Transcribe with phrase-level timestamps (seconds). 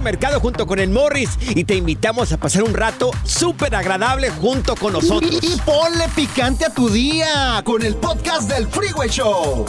[0.00, 4.74] Mercado junto con el Morris y te invitamos a pasar un rato súper agradable junto
[4.76, 5.38] con nosotros.
[5.42, 9.64] Y, y ponle picante a tu día con el podcast del Freeway Show.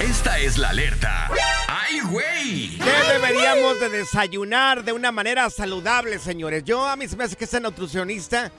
[0.00, 1.30] Esta es la alerta.
[1.68, 2.78] ¡Ay, güey!
[2.78, 6.64] ¿Qué deberíamos de desayunar de una manera saludable, señores?
[6.64, 8.50] Yo a mí se me hace que esa nutricionista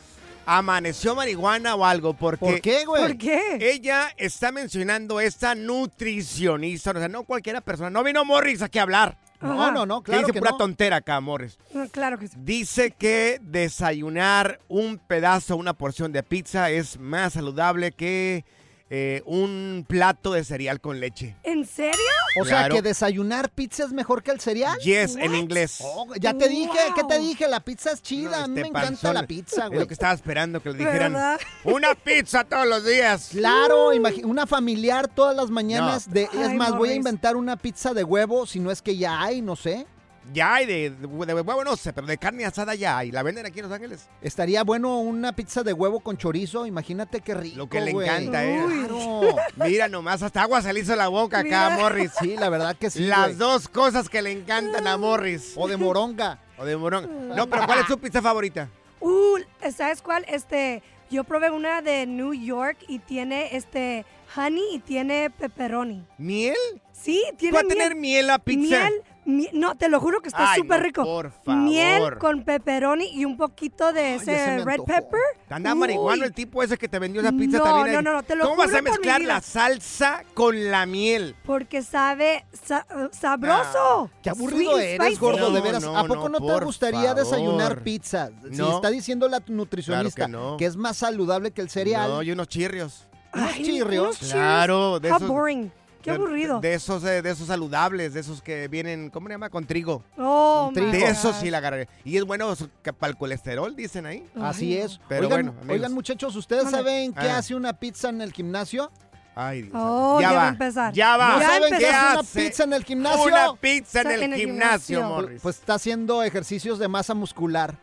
[0.46, 3.02] amaneció marihuana o algo porque ¿Por qué, güey?
[3.04, 3.58] ¿Por qué?
[3.60, 7.90] ella está mencionando esta nutricionista, o sea, no cualquiera persona.
[7.90, 9.18] No vino Morris aquí a hablar.
[9.42, 10.58] No, no, no, Que claro dice que pura no.
[10.58, 11.58] tontera acá, Morris.
[11.76, 12.38] Ah, Claro que sí.
[12.40, 18.46] Dice que desayunar un pedazo, una porción de pizza es más saludable que
[18.94, 21.38] eh, un plato de cereal con leche.
[21.44, 21.96] ¿En serio?
[22.42, 24.78] O sea, que desayunar pizza es mejor que el cereal.
[24.80, 25.80] Yes, en inglés.
[25.82, 27.26] Oh, ya te dije, ¿qué te Wow.
[27.26, 27.48] dije?
[27.48, 28.40] La pizza es chida.
[28.40, 29.80] No, a mí este me encanta panzón la pizza, Es güey.
[29.80, 31.14] lo que estaba esperando que le dijeran.
[31.14, 31.40] ¿Verdad?
[31.64, 33.30] Una pizza todos los días.
[33.32, 36.10] Claro, imagi- una familiar todas las mañanas.
[36.10, 36.14] No.
[36.14, 36.96] De, es Ay, más, voy a Morris.
[36.98, 39.88] inventar una pizza de huevo, si no es que ya hay, no sé.
[40.34, 43.12] Ya hay de, de, de huevo, no sé, pero de carne asada ya hay.
[43.12, 44.08] La venden aquí en Los Ángeles.
[44.22, 48.08] Estaría bueno una pizza de huevo con chorizo, imagínate qué rico, Lo que le güey.
[48.08, 48.62] encanta, ¿eh?
[48.88, 49.36] Claro.
[49.58, 51.78] Mira nomás, hasta agua se le hizo la boca acá a.
[51.78, 52.12] Morris.
[52.20, 53.36] Sí, la verdad que sí, Las güey.
[53.38, 55.54] dos cosas que le encantan a Morris.
[55.56, 56.40] O de moronga.
[56.58, 57.30] O de morón.
[57.36, 58.70] No, pero ¿cuál es su pizza favorita?
[59.00, 59.40] Uh,
[59.76, 60.24] ¿sabes cuál?
[60.28, 64.06] Este, yo probé una de New York y tiene este
[64.38, 66.06] honey y tiene pepperoni.
[66.20, 66.56] ¿Miel?
[66.92, 67.78] Sí, tiene ¿Va a miel.
[67.78, 68.60] tener miel la pizza?
[68.60, 71.04] Miel, mi- no, te lo juro que está súper no, rico.
[71.04, 71.62] por favor.
[71.64, 75.20] Miel con pepperoni y un poquito de ese red pepper.
[75.50, 77.96] Anda marihuano el tipo ese que te vendió esa pizza No, también.
[77.98, 81.36] no, no, no, te lo ¿Cómo vas a mezclar la salsa con la miel?
[81.46, 84.10] Porque sabe sa- sabroso.
[84.24, 85.20] Qué aburrido Sweet eres, spicy.
[85.20, 85.84] gordo, de veras.
[85.84, 87.16] no, ¿A poco no, no, te gustaría favor.
[87.24, 88.30] desayunar pizza?
[88.50, 88.76] Si No.
[88.76, 90.70] está diciendo la nutricionista Claro que no.
[90.70, 92.10] es más saludable que el cereal.
[92.10, 93.08] No, y unos chirrios.
[93.34, 94.20] unos Ay, chirrios.
[94.22, 94.32] unos.
[94.32, 95.72] Claro, de How esos- boring.
[96.02, 96.60] Qué de- aburrido.
[96.60, 99.50] De, esos, eh, de esos saludables, de esos que vienen, ¿cómo se llama?
[99.50, 100.04] Con trigo.
[100.18, 100.92] oh, Con trigo.
[100.92, 101.88] De esos sí la agarré.
[102.04, 102.54] Y es bueno
[102.84, 104.26] que para el colesterol, dicen ahí.
[104.42, 105.00] Así Ay, es.
[105.08, 105.74] Pero oigan, bueno, amigos.
[105.76, 107.38] oigan, muchachos, ¿ustedes saben qué Ah.
[107.38, 108.92] hace una pizza en el gimnasio?
[109.34, 109.74] Ay, Dios.
[109.78, 110.94] Oh, ya va a empezar.
[110.94, 111.30] Ya va.
[111.36, 113.24] ¿No Ya saben qué hace una pizza en el gimnasio?
[113.24, 115.22] Una pizza en el, en el gimnasio, gimnasio.
[115.24, 115.42] Morris.
[115.42, 117.78] Pues está haciendo ejercicios de masa muscular.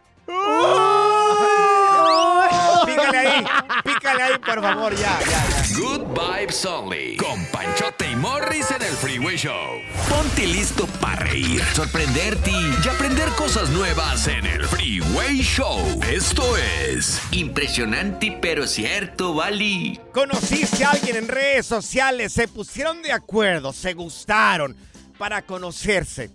[2.87, 3.45] Pícale ahí,
[3.85, 5.79] pícale ahí, por favor, ya, ya, ya.
[5.79, 7.17] Good Vibes Only.
[7.17, 9.81] Con Panchote Morris en el Freeway Show.
[10.09, 15.79] Ponte listo para reír, sorprenderte y aprender cosas nuevas en el Freeway Show.
[16.11, 20.01] Esto es Impresionante pero cierto, Bali.
[20.13, 24.77] Conociste a alguien en redes sociales, se pusieron de acuerdo, se gustaron
[25.17, 26.31] para conocerse.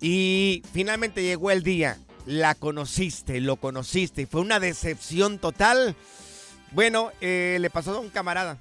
[0.00, 1.98] Y finalmente llegó el día.
[2.26, 5.94] la conociste, lo conociste y fue una decepción total.
[6.72, 8.58] Bueno, eh, le pasó a un camarada.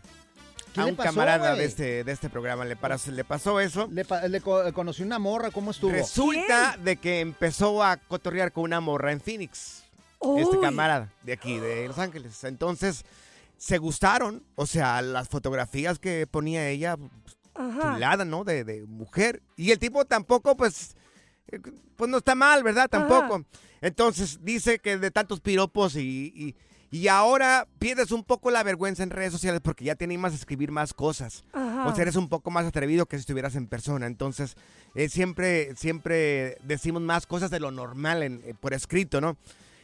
[0.77, 3.87] ¿Qué a un pasó, camarada de este, de este programa le, pas- le pasó eso.
[3.91, 5.91] Le, pa- le co- conocí una morra, ¿cómo estuvo?
[5.91, 9.83] Resulta de que empezó a cotorrear con una morra en Phoenix.
[10.39, 12.43] Este camarada de aquí, de Los Ángeles.
[12.43, 13.03] Entonces,
[13.57, 14.43] se gustaron.
[14.55, 16.97] O sea, las fotografías que ponía ella,
[17.53, 17.93] Ajá.
[17.93, 18.43] chulada, ¿no?
[18.43, 19.41] De, de mujer.
[19.55, 20.95] Y el tipo tampoco, pues,
[21.51, 21.59] eh,
[21.95, 22.87] pues no está mal, ¿verdad?
[22.89, 23.43] Tampoco.
[23.79, 26.55] Entonces, dice que de tantos piropos y, y,
[26.91, 30.35] y ahora pierdes un poco la vergüenza en redes sociales porque ya te animas a
[30.35, 31.43] escribir más cosas.
[31.53, 31.85] Ajá.
[31.87, 34.05] O sea, eres un poco más atrevido que si estuvieras en persona.
[34.07, 34.55] Entonces,
[34.95, 39.37] eh, siempre, siempre decimos más cosas de lo normal en- eh, por escrito, ¿no?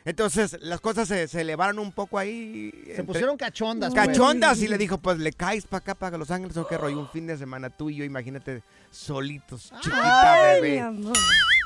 [0.06, 2.72] Entonces, las cosas se, se elevaron un poco ahí.
[2.84, 3.94] Se entre- pusieron cachondas.
[3.94, 4.06] pues.
[4.08, 7.00] Cachondas y le dijo, pues le caes para acá, para Los Ángeles o qué rollo,
[7.00, 10.72] un fin de semana tú y yo, imagínate, solitos, chiquita Ay, bebé.
[10.74, 11.18] mi amor.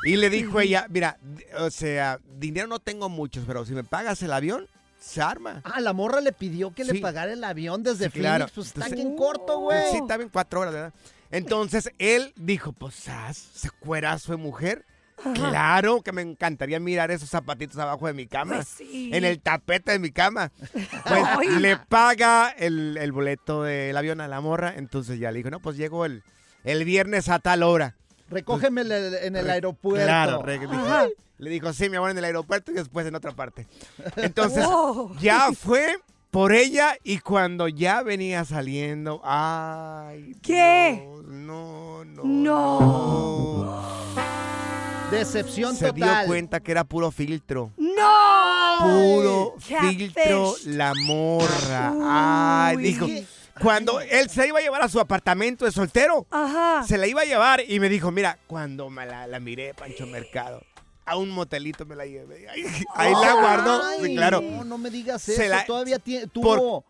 [0.06, 1.18] Y le dijo ella, mira,
[1.60, 4.68] o sea, dinero no tengo muchos, pero si me pagas el avión,
[4.99, 5.61] se arma.
[5.63, 6.91] Ah, la morra le pidió que Sí.
[6.94, 8.19] le pagara el avión desde Sí, Phoenix.
[8.19, 8.47] claro.
[8.53, 9.91] Pues está bien corto, güey.
[9.91, 10.94] Sí, está bien, cuatro horas, ¿verdad?
[11.31, 13.38] Entonces él dijo, pues, ¿sas?
[13.38, 14.85] ¿se cuerazo de mujer?
[15.33, 18.55] Claro que me encantaría mirar esos zapatitos abajo de mi cama.
[18.57, 19.09] Pues sí.
[19.13, 20.51] En el tapete de mi cama.
[21.07, 24.73] Pues le paga el, el boleto del avión a la morra.
[24.77, 26.23] Entonces ya le dijo, no, pues llego el,
[26.63, 27.95] el viernes a tal hora.
[28.29, 30.06] Recógeme en el, en el Re- aeropuerto.
[30.06, 31.07] Claro, re- dijo- Ajá.
[31.38, 33.68] le dijo, sí, mi amor, en el aeropuerto y después en otra parte.
[34.18, 35.15] Entonces, Wow.
[35.19, 35.97] ya fue
[36.31, 40.35] por ella y cuando ya venía saliendo, ay.
[40.41, 41.07] ¿Qué?
[41.25, 42.24] No, no.
[42.24, 43.81] No.
[45.12, 46.19] Decepción Se total.
[46.19, 47.71] dio cuenta que era puro filtro.
[47.77, 48.77] ¡No!
[48.81, 51.94] Puro filtro la morra.
[52.68, 53.06] Ay, dijo.
[53.06, 53.25] ¿Qué?
[53.62, 56.83] Cuando él se iba a llevar a su apartamento de soltero, Ajá.
[56.88, 60.06] se la iba a llevar y me dijo, mira, cuando me la, la miré, Pancho
[60.07, 60.62] Mercado,
[61.06, 62.48] a un motelito me la llevé.
[62.50, 62.63] Ahí,
[62.95, 63.81] ahí la guardó.
[64.04, 64.42] Sí, claro.
[64.42, 65.44] No, no me digas Se eso.
[65.54, 66.83] la- Todavía tiene, tuvo.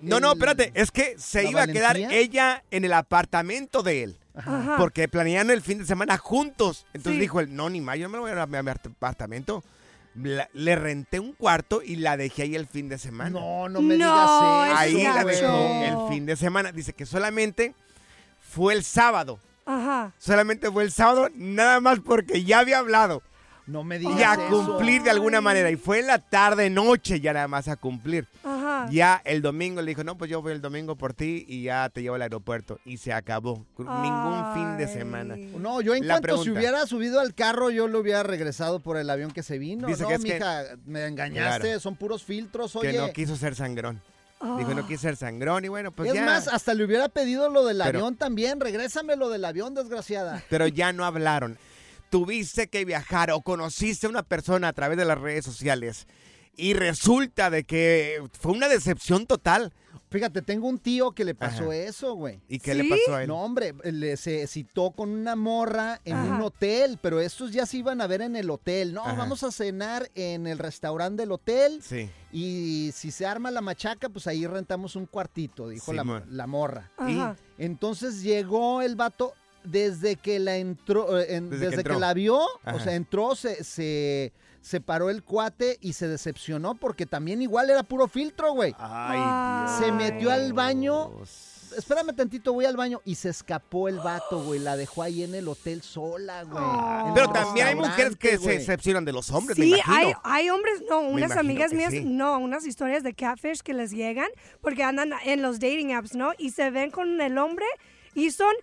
[0.00, 3.82] no, no, el- espérate, es que se ¿La iba a quedar ella en el apartamento
[3.82, 4.18] de él.
[4.34, 4.74] Ajá.
[4.76, 6.84] Porque planearon el fin de semana juntos.
[6.92, 7.20] Entonces Sí.
[7.20, 9.64] dijo él, no, ni más, yo no me voy a ir a mi apartamento.
[10.22, 13.30] La- le renté un cuarto y la dejé ahí el fin de semana.
[13.30, 14.76] No, no me No, digas eso.
[14.78, 16.72] ahí la dejó el fin de semana.
[16.72, 17.74] Dice que solamente
[18.40, 19.38] fue el sábado.
[19.66, 20.12] Ajá.
[20.18, 23.22] Solamente fue el sábado, nada más porque ya había hablado.
[23.66, 24.64] No me Y digas a eso.
[24.64, 25.70] cumplir de alguna manera.
[25.70, 28.28] Y fue en la tarde, noche ya nada más a cumplir.
[28.44, 28.88] Ajá.
[28.92, 31.88] Ya el domingo le dijo, no, pues yo voy el domingo por ti y ya
[31.88, 32.78] te llevo al aeropuerto.
[32.84, 33.66] Y se acabó.
[33.76, 35.34] Ningún fin de semana.
[35.36, 36.60] No, yo en La cuanto se pregunta.
[36.60, 39.88] hubiera subido al carro, yo lo hubiera regresado por el avión que se vino.
[39.88, 41.80] Dice no, que es que- mija, me engañaste, Claro.
[41.80, 42.98] son puros filtros, Que oye.
[42.98, 44.00] no quiso ser sangrón.
[44.58, 44.86] Dijo, no Ah.
[44.86, 46.24] quiso ser sangrón y bueno, pues es ya.
[46.24, 48.60] más, hasta le hubiera pedido lo del Pero- avión también.
[48.60, 50.44] Regrésame lo del avión, desgraciada.
[50.50, 51.58] Pero ya no hablaron.
[52.10, 56.06] Tuviste que viajar o conociste a una persona a través de las redes sociales
[56.56, 59.72] y resulta de que fue una decepción total.
[60.08, 61.74] Fíjate, tengo un tío que le pasó Ajá.
[61.76, 62.40] eso, güey.
[62.48, 62.78] ¿Y qué ¿Sí?
[62.82, 63.28] le pasó a él?
[63.28, 66.36] No, hombre, le, se citó con una morra en Ajá.
[66.36, 68.94] un hotel, pero estos ya se iban a ver en el hotel.
[68.94, 69.14] No, Ajá.
[69.14, 72.08] vamos a cenar en el restaurante del hotel Sí.
[72.32, 76.04] y si se arma la machaca, pues ahí rentamos un cuartito, dijo la,
[76.46, 76.92] morra.
[76.96, 77.36] Ajá.
[77.58, 79.34] Entonces llegó el vato
[79.66, 83.62] desde que la entró, eh, en- Desde desde, que la vio, o sea, entró, se,
[83.64, 88.74] se, se paró el cuate y se decepcionó porque también igual era puro filtro, güey.
[88.78, 89.78] Ay, Dios.
[89.78, 91.12] Se metió al baño.
[91.16, 91.52] Dios.
[91.76, 94.60] Espérame tantito, voy al baño y se escapó el vato, güey.
[94.60, 96.62] La dejó ahí en el hotel sola, güey.
[96.64, 97.12] Oh.
[97.14, 101.00] Pero también hay mujeres que se decepcionan de los hombres, Sí, hay, hay hombres, no,
[101.00, 102.02] unas amigas mías, sí.
[102.04, 104.28] no, unas historias de catfish que les llegan
[104.62, 106.30] porque andan en los dating apps, ¿no?
[106.38, 107.66] Y se ven con el hombre
[108.14, 108.54] y son,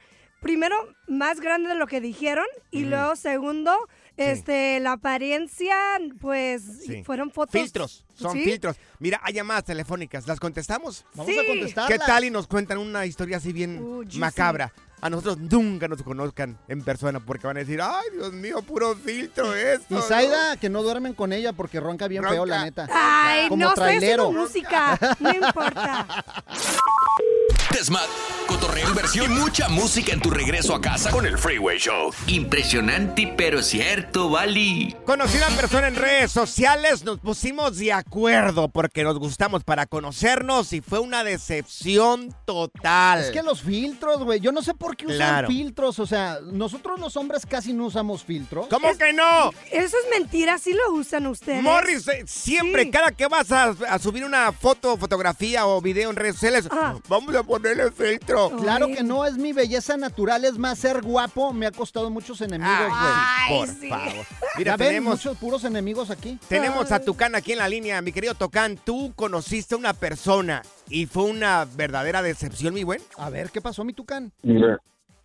[0.43, 0.75] primero,
[1.07, 3.73] más grandes de lo que dijeron y luego, segundo,
[4.17, 5.75] este, la apariencia,
[6.21, 7.03] pues, Sí.
[7.03, 7.53] fueron fotos.
[7.59, 8.43] Filtros, son ¿Sí?
[8.43, 8.75] filtros.
[8.99, 11.05] Mira, hay llamadas telefónicas, ¿las contestamos?
[11.15, 11.39] Vamos Sí.
[11.39, 11.87] a contestar.
[11.91, 14.71] ¿Qué tal y nos cuentan una historia así bien Uh, macabra?
[15.01, 18.95] A nosotros nunca nos conozcan en persona porque van a decir, ay, Dios mío, puro
[18.95, 19.85] filtro esto.
[19.89, 20.01] Y ¿no?".
[20.01, 22.65] Zaida, que no duermen con ella porque ronca bien feo, la Ronca.
[22.65, 22.87] neta.
[22.89, 24.23] Ay, Como no estoy trailero.
[24.29, 26.07] haciendo música, no importa.
[27.73, 28.07] Desmat,
[28.47, 32.11] cotorreo, inversión y mucha música en tu regreso a casa con el Freeway Show.
[32.27, 34.95] Impresionante, pero cierto, Bali.
[35.05, 39.85] Conocí a una persona en redes sociales, nos pusimos de acuerdo porque nos gustamos para
[39.87, 43.21] conocernos y fue una decepción total.
[43.21, 44.39] Es que los filtros, güey.
[44.39, 45.47] Yo no sé por qué usan Claro.
[45.47, 45.97] filtros.
[45.99, 48.67] O sea, nosotros los hombres casi no usamos filtros.
[48.67, 49.49] ¿Cómo Es- que no?
[49.71, 51.61] Eso es mentira, sí lo usan ustedes.
[51.63, 52.91] Morris, eh, siempre, Sí.
[52.91, 56.95] cada que vas a, a subir una foto, fotografía o video en redes sociales, Ah.
[57.07, 58.49] vamos a poner ponerle filtro.
[58.61, 61.53] Claro que no, es mi belleza natural, es más ser guapo.
[61.53, 62.91] Me ha costado muchos enemigos, güey.
[62.93, 63.89] Ay, Por sí.
[63.89, 64.13] favor.
[64.13, 66.37] Ya Mira, ven, tenemos, muchos puros enemigos aquí.
[66.49, 68.01] tenemos a Tucán aquí en la línea.
[68.01, 73.01] Mi querido Tocán, tú conociste a una persona y fue una verdadera decepción, mi buen.
[73.17, 74.31] A ver, ¿qué pasó, mi tucán?
[74.43, 74.77] Mira,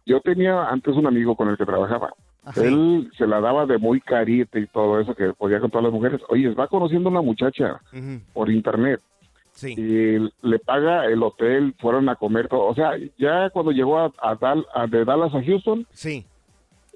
[0.07, 2.13] yo tenía antes un amigo con el que trabajaba.
[2.45, 2.63] Ajá.
[2.63, 5.93] Él se la daba de muy carita y todo eso que podía con todas las
[5.93, 6.21] mujeres.
[6.29, 7.81] Oye, va conociendo a una muchacha
[8.33, 9.01] por internet
[9.59, 9.75] Sí.
[9.77, 12.67] y le paga el hotel, fueron a comer todo.
[12.67, 16.25] O sea, ya cuando llegó a, a Dal- a- de Dallas a Houston, Sí.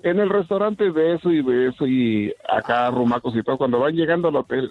[0.05, 3.97] en el restaurante de eso y de eso y acá rumacos y todo, cuando van
[3.97, 4.71] llegando al hotel,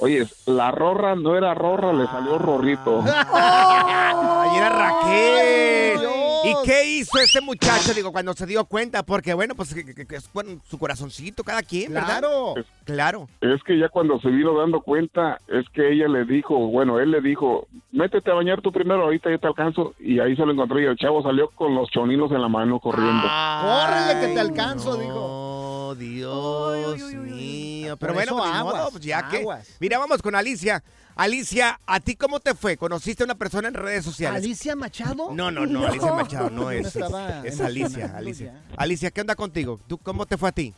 [0.00, 3.02] oye, la rorra no era rorra, le salió rorrito.
[3.32, 6.00] Ay, era Raquel.
[6.42, 9.02] ¿Y qué hizo ese muchacho, digo, cuando se dio cuenta?
[9.02, 12.20] Porque, bueno, pues que, que- que es bueno, su corazoncito cada quien, ¿verdad?
[12.20, 12.54] Claro.
[12.84, 13.28] Claro.
[13.42, 17.10] Es que ya cuando se vino dando cuenta, es que ella le dijo, bueno, él
[17.10, 19.92] le dijo, métete a bañar tú primero, ahorita yo te alcanzo.
[20.00, 22.80] Y ahí se lo encontró y el chavo salió con los choninos en la mano
[22.80, 23.22] corriendo.
[23.60, 25.49] Córrele que te alcanzo, no, dijo.
[25.94, 27.96] Dios mío.
[27.96, 29.44] Pero bueno, eso pues, modo, pues, ya que.
[29.80, 30.82] Mira, vamos con Alicia.
[31.16, 32.76] Alicia, ¿a ti cómo te fue?
[32.76, 34.42] ¿Conociste a una persona en redes sociales?
[34.42, 35.32] ¿Alicia Machado?
[35.32, 36.86] No, no, no, Alicia Machado no es.
[36.94, 38.46] estaba Es Alicia, Alicia.
[38.46, 38.74] ya.
[38.76, 39.78] Alicia, ¿qué onda contigo?
[39.86, 40.72] ¿Tú cómo te fue a ti?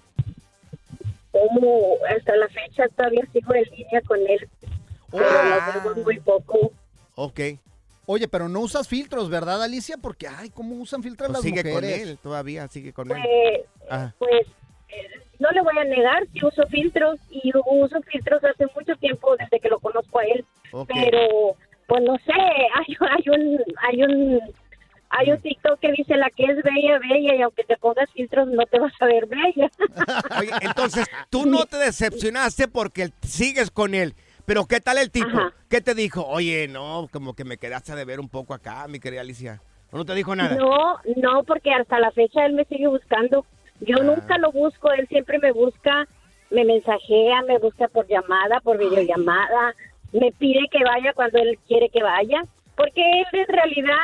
[1.30, 4.48] como hasta la fecha todavía sigo en línea con él,
[5.10, 5.72] pero Ah.
[5.74, 6.72] lo vemos muy poco.
[7.14, 7.40] Ok.
[8.04, 9.96] Oye, pero no usas filtros, ¿verdad, Alicia?
[9.96, 12.00] Porque, ay, ¿cómo usan filtros Pues las sigue mujeres?
[12.00, 13.16] con él, todavía sigue con él.
[13.22, 14.12] Pues, Ah.
[14.18, 14.46] pues
[15.38, 19.60] no le voy a negar que uso filtros y uso filtros hace mucho tiempo desde
[19.60, 20.44] que lo conozco a él,
[20.88, 21.56] pero
[21.86, 22.32] pues no sé,
[22.74, 24.40] hay, hay un hay un
[25.10, 28.48] hay un TikTok que dice la que es bella bella y aunque te pongas filtros
[28.48, 29.70] no te vas a ver bella.
[30.40, 34.14] Oye, entonces, tú no te decepcionaste porque sigues con él.
[34.44, 35.28] Pero ¿qué tal el tipo?
[35.28, 35.52] Ajá.
[35.68, 36.26] ¿Qué te dijo?
[36.26, 39.60] Oye, no, como que me quedaste de ver un poco acá, mi querida Alicia.
[39.92, 40.56] ¿O no te dijo nada?
[40.56, 43.44] No, no, porque hasta la fecha él me sigue buscando.
[43.86, 44.04] Yo Ah.
[44.04, 46.06] nunca lo busco, él siempre me busca,
[46.50, 49.74] me mensajea, me busca por llamada, por videollamada,
[50.12, 52.42] me pide que vaya cuando él quiere que vaya,
[52.76, 53.96] porque él en realidad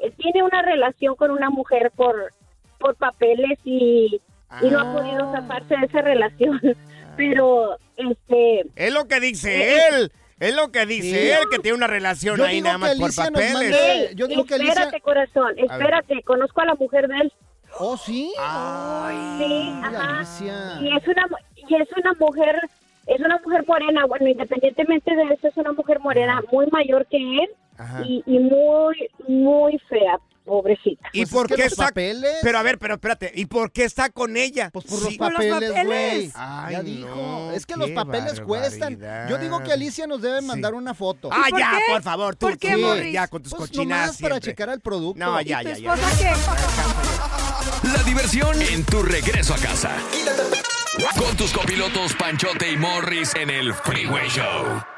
[0.00, 2.32] él tiene una relación con una mujer por,
[2.78, 4.20] por papeles y,
[4.62, 6.60] y no ha podido zafarse de esa relación.
[7.16, 8.64] Pero, este...
[8.76, 10.12] Es lo que dice Eh, él.
[10.38, 11.30] Es lo que dice Sí.
[11.30, 14.14] él, que tiene una relación Yo ahí nada más por papeles.
[14.14, 17.32] yo digo que Alicia- espérate, corazón, espérate, conozco a la mujer de él.
[17.80, 18.30] ¿Oh, sí?
[18.34, 20.16] Sí, Ay, ajá.
[20.18, 20.78] Alicia.
[20.82, 22.56] Y es una y es una mujer
[23.06, 27.16] es una mujer morena, bueno, independientemente de eso es una mujer morena muy mayor que
[27.16, 27.48] él
[28.04, 31.08] y, y muy muy fea, pobrecita.
[31.12, 31.84] ¿Y Pues por es que qué los está?
[31.86, 32.36] papeles.
[32.42, 33.30] Pero a ver, pero espérate.
[33.34, 34.70] ¿Y por qué está con ella?
[34.72, 35.04] Pues por Sí.
[35.04, 36.28] los papeles, güey.
[36.30, 37.50] Ya no, dijo.
[37.54, 38.98] Es que los papeles cuestan.
[39.30, 41.28] Yo digo que Alicia nos debe mandar una foto.
[41.32, 41.92] Ah, por ya, qué?
[41.92, 43.12] por favor, tú, ¿Por qué, Morris?
[43.12, 45.24] ya con tus Pues cochinadas nomás para checar el producto.
[45.24, 45.94] No, ¿Y ya, tu ya, ya.
[46.18, 47.47] qué?
[47.82, 49.96] La diversión en tu regreso a casa.
[51.16, 54.97] Con tus copilotos Panchote y Morris en el Freeway Show.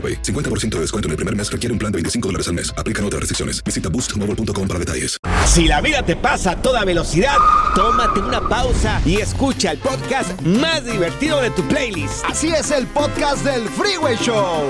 [0.00, 0.22] AroPay.
[0.22, 2.72] 50% de descuento en el primer mes requiere un plan de 25 dólares al mes.
[2.78, 3.62] Aplican otras restricciones.
[3.62, 5.18] Visita boostmobile.com para detalles.
[5.46, 7.36] Si la vida te pasa a toda velocidad,
[7.74, 12.24] tómate una pausa y escucha el podcast más divertido de tu playlist.
[12.24, 14.68] Así es el podcast del Freeway Show.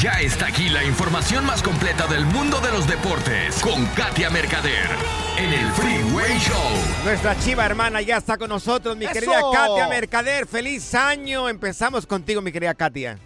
[0.00, 4.86] Ya está aquí la información más completa del mundo de los deportes con Katia Mercader
[5.36, 7.04] en el Freeway Show.
[7.04, 9.14] Nuestra chiva hermana ya está con nosotros, mi ¡Eso!
[9.14, 10.46] querida Katia Mercader.
[10.46, 11.48] Feliz año.
[11.48, 13.18] Empezamos contigo, mi querida Katia.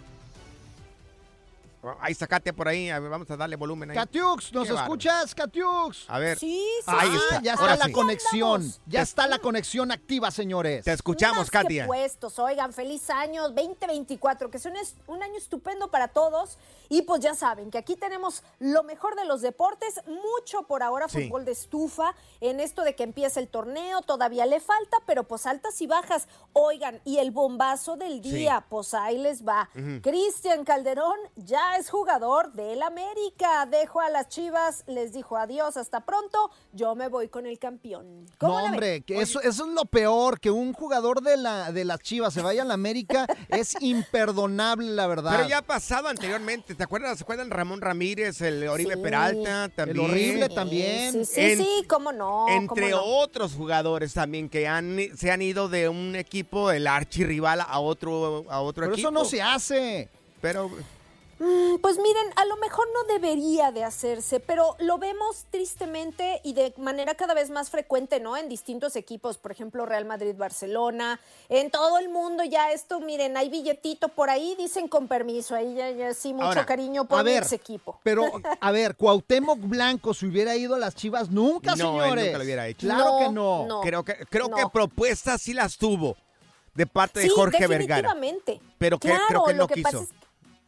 [1.99, 2.89] Ahí está Katia por ahí.
[2.89, 3.95] A ver, vamos a darle volumen ahí.
[3.95, 6.05] Katiux, ¿nos Qué escuchas, Katiux?
[6.09, 6.37] A ver.
[6.39, 6.83] Sí, sí.
[6.87, 7.41] Ahí Ah, está.
[7.41, 7.91] ya Ahora está la sí.
[7.91, 8.73] conexión.
[8.85, 10.85] Ya está la conexión activa, señores.
[10.85, 11.85] Te escuchamos, Más que Katia.
[11.87, 16.57] puestos, oigan, feliz año 2024, que es un, es- un año estupendo para todos.
[16.89, 21.07] Y pues ya saben que aquí tenemos lo mejor de los deportes, mucho por ahora
[21.09, 21.23] Sí.
[21.27, 25.45] fútbol de estufa, en esto de que empieza el torneo, todavía le falta, pero pues
[25.45, 26.27] altas y bajas.
[26.53, 28.31] Oigan, y el bombazo del Sí.
[28.31, 29.69] día, pues ahí les va.
[30.01, 33.65] Cristian Calderón ya es jugador del América.
[33.69, 38.25] Dejo a las Chivas, les dijo adiós, hasta pronto, yo me voy con el campeón.
[38.41, 41.99] No, hombre, que eso, eso es lo peor, que un jugador de, la, de las
[41.99, 45.31] Chivas se vaya a la América es imperdonable, la verdad.
[45.35, 46.75] Pero ya ha pasado anteriormente.
[46.75, 47.17] ¿Te acuerdas?
[47.17, 49.01] ¿Se acuerdan Ramón Ramírez, el Oribe Sí.
[49.01, 49.99] Peralta también?
[50.05, 51.11] horrible también.
[51.13, 52.47] Sí, sí, En- sí, cómo no.
[52.49, 53.17] Entre cómo no.
[53.19, 58.45] otros jugadores también que han, se han ido de un equipo, el archirrival, a otro,
[58.49, 59.07] a otro Pero equipo.
[59.09, 60.09] eso no se hace.
[60.41, 60.69] Pero
[61.37, 66.73] Pues miren, a lo mejor no debería de hacerse, pero lo vemos tristemente y de
[66.77, 68.37] manera cada vez más frecuente, ¿no?
[68.37, 73.35] En distintos equipos, por ejemplo, Real Madrid, Barcelona, en todo el mundo ya esto, miren,
[73.35, 77.19] hay billetito por ahí, dicen con permiso, ahí ya, ya sí, mucho Ahora, cariño por
[77.19, 77.99] a ver, ese equipo.
[78.03, 78.23] Pero,
[78.61, 82.25] a ver, Cuauhtémoc Blanco, si hubiera ido a las Chivas, nunca, no, él señores.
[82.25, 82.87] nunca lo hubiera hecho.
[82.87, 83.65] Claro No, que no.
[83.65, 83.81] no.
[83.81, 84.55] creo que, creo no.
[84.55, 86.15] que propuestas sí las tuvo
[86.75, 88.01] de parte de Jorge Vergara.
[88.13, 88.61] definitivamente.
[88.77, 89.83] Pero que- claro, creo que lo no que quiso.
[89.91, 90.22] pasa es que-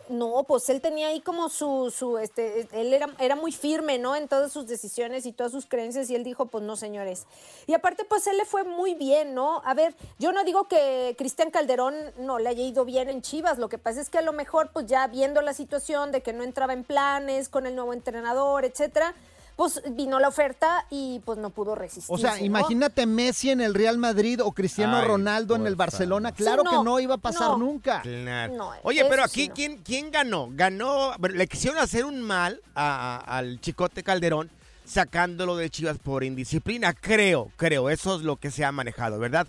[0.10, 4.16] no, pues él tenía ahí como su, su, este, él era, era muy firme, ¿no?
[4.16, 7.26] En todas sus decisiones y todas sus creencias y él dijo, pues no, señores.
[7.68, 9.62] Y aparte, pues él le fue muy bien, ¿no?
[9.66, 13.58] A ver, yo no digo que Cristian Calderón no le haya ido bien en Chivas,
[13.58, 16.34] lo que pasa es que a lo mejor, pues ya viendo la situación de que
[16.34, 19.16] no entraba en planes con el nuevo entrenador, etcétera,
[19.56, 22.14] pues vino la oferta y pues no pudo resistir.
[22.14, 26.32] O sea, imagínate Messi en el Real Madrid o Cristiano Ay, Ronaldo en el Barcelona.
[26.34, 27.58] Claro Sí, que no, iba a pasar no.
[27.58, 28.02] nunca.
[28.02, 28.54] Claro.
[28.54, 29.54] No, Oye, pero sí aquí, no.
[29.54, 30.50] ¿quién, ¿quién ganó?
[30.52, 34.50] Ganó, le quisieron hacer un mal a- a- al Chicote Calderón
[34.86, 36.94] sacándolo de Chivas por indisciplina.
[36.94, 39.48] Creo, creo, eso es lo que se ha manejado, ¿verdad?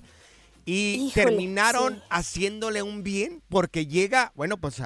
[0.65, 2.03] Y Híjole, terminaron sí.
[2.11, 4.81] haciéndole un bien porque llega, bueno, pues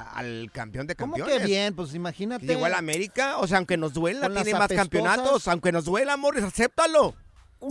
[0.00, 1.40] a- al campeón de ¿Cómo campeones.
[1.42, 1.74] que bien?
[1.74, 2.46] Pues imagínate.
[2.46, 6.12] Llegó a la América, o sea, aunque nos duela, tiene más campeonatos, aunque nos duela,
[6.14, 7.14] amores, acéptalo.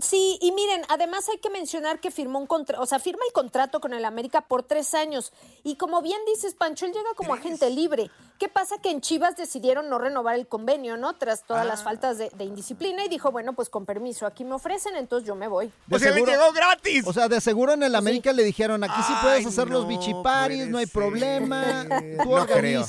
[0.02, 3.34] Sí, y miren, además hay que mencionar que firmó un contrato, o sea, firma el
[3.34, 5.32] contrato con el América por tres años.
[5.64, 8.10] Y como bien dices, Pancho, él llega como agente libre.
[8.40, 8.78] ¿Qué pasa?
[8.80, 11.14] Que en Chivas decidieron no renovar el convenio, ¿no?
[11.16, 14.56] Tras todas las faltas de, de indisciplina y dijo, bueno, pues con permiso, aquí me
[14.56, 15.72] ofrecen, entonces yo me voy.
[15.88, 17.04] De o sea, seguro- le llegó gratis.
[17.08, 19.88] O sea, de seguro en el América le dijeron, aquí sí puedes Ay, hacer los
[19.88, 20.94] bichiparis, no hay ser.
[20.94, 21.86] problema,
[22.24, 22.84] tú No creo.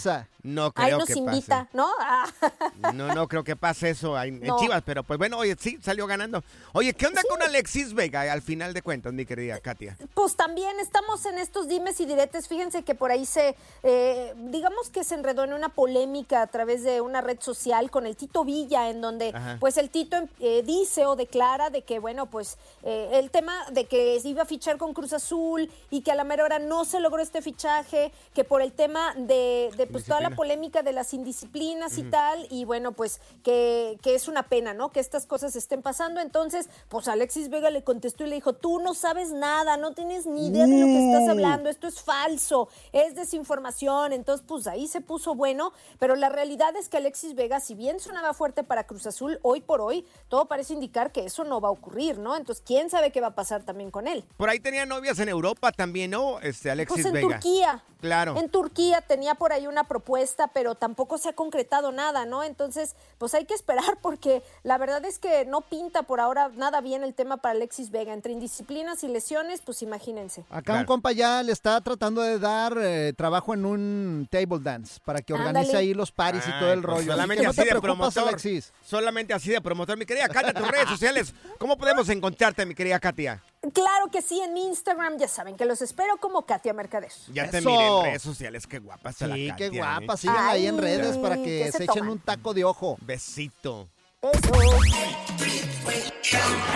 [0.47, 1.89] No Ahí creo nos que invita, ¿no?
[2.01, 2.27] Ah.
[2.81, 2.97] pase.
[2.97, 4.59] No, no creo que pase eso en No.
[4.61, 6.45] Chivas, pero pues bueno, oye, sí, salió ganando.
[6.73, 9.97] Oye, ¿qué onda con Alexis Vega al final de cuentas, mi querida Katia?
[10.15, 12.47] Pues también estamos en estos dimes y diretes.
[12.47, 16.85] Fíjense que por ahí se, eh, digamos que se enredó en una polémica a través
[16.85, 19.57] de una red social con el Tito Villa, en donde Ajá.
[19.59, 23.87] pues el Tito eh, dice o declara de que, bueno, pues eh, el tema de
[23.87, 27.01] que iba a fichar con Cruz Azul y que a la mera hora no se
[27.01, 30.36] logró este fichaje, que por el tema de, de, pues toda la.
[30.37, 34.91] Polémica de las indisciplinas y tal, y bueno, pues que, que es una pena, ¿no?
[34.91, 36.21] Que estas cosas estén pasando.
[36.21, 40.27] Entonces, pues Alexis Vega le contestó y le dijo, tú no sabes nada, no tienes
[40.27, 44.13] ni idea de lo que estás hablando, esto es falso, es desinformación.
[44.13, 48.01] Entonces, pues ahí se puso bueno, pero la realidad es que Alexis Vega, si bien
[48.01, 51.69] sonaba fuerte para Cruz Azul, hoy por hoy, todo parece indicar que eso no va
[51.69, 52.37] a ocurrir, ¿no?
[52.37, 54.25] Entonces, ¿quién sabe qué va a pasar también con él?
[54.37, 56.41] Por ahí tenía novias en Europa también, ¿no?
[56.41, 57.29] Este Alexis Pues en Vega.
[57.29, 57.83] Turquía.
[58.01, 58.37] Claro.
[58.37, 62.43] En Turquía tenía por ahí una propuesta, pero tampoco se ha concretado nada, ¿no?
[62.43, 66.81] Entonces, pues hay que esperar porque la verdad es que no pinta por ahora nada
[66.81, 68.13] bien el tema para Alexis Vega.
[68.13, 70.45] Entre indisciplinas y lesiones, pues imagínense.
[70.51, 75.01] Acá un compa ya le está tratando de dar eh, trabajo en un table dance
[75.05, 75.79] para que organice Ándale.
[75.79, 77.13] ahí los paris y todo el pues rollo.
[77.13, 78.29] Solamente Así de promotor.
[78.29, 78.73] Alexis.
[78.85, 79.97] Solamente así de promotor.
[79.97, 81.35] Mi querida Katia, tus redes sociales.
[81.59, 83.43] ¿Cómo podemos encontrarte, mi querida Katia?
[83.73, 87.11] Claro que sí, en mi Instagram ya saben que los espero como Katia Mercader.
[87.33, 87.71] Ya te Eso.
[87.71, 88.67] miré en redes sociales.
[88.67, 89.71] Qué guapa está la Sí, Katia.
[89.71, 90.15] qué guapa.
[90.15, 90.17] ¿eh?
[90.17, 92.97] Síganla ahí en redes para que ¿qué se se echen un taco de ojo.
[93.01, 93.89] Besito.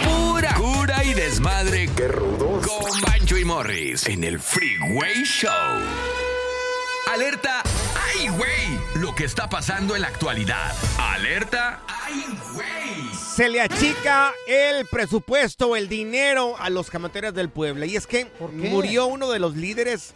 [0.05, 1.89] Pura cura y desmadre.
[1.97, 2.67] Qué rudos.
[2.67, 5.51] Con Bancho y Morris en el Freeway Show.
[7.13, 7.63] Alerta.
[8.15, 8.81] ¡Ay, güey!
[9.03, 10.73] Lo que está pasando en la actualidad.
[10.99, 11.81] Alerta.
[11.89, 12.00] ¡Ay,
[12.55, 13.15] güey!
[13.15, 17.85] Se le achica el presupuesto, el dinero a los camoteras del pueblo.
[17.85, 20.15] Y es que murió uno de los líderes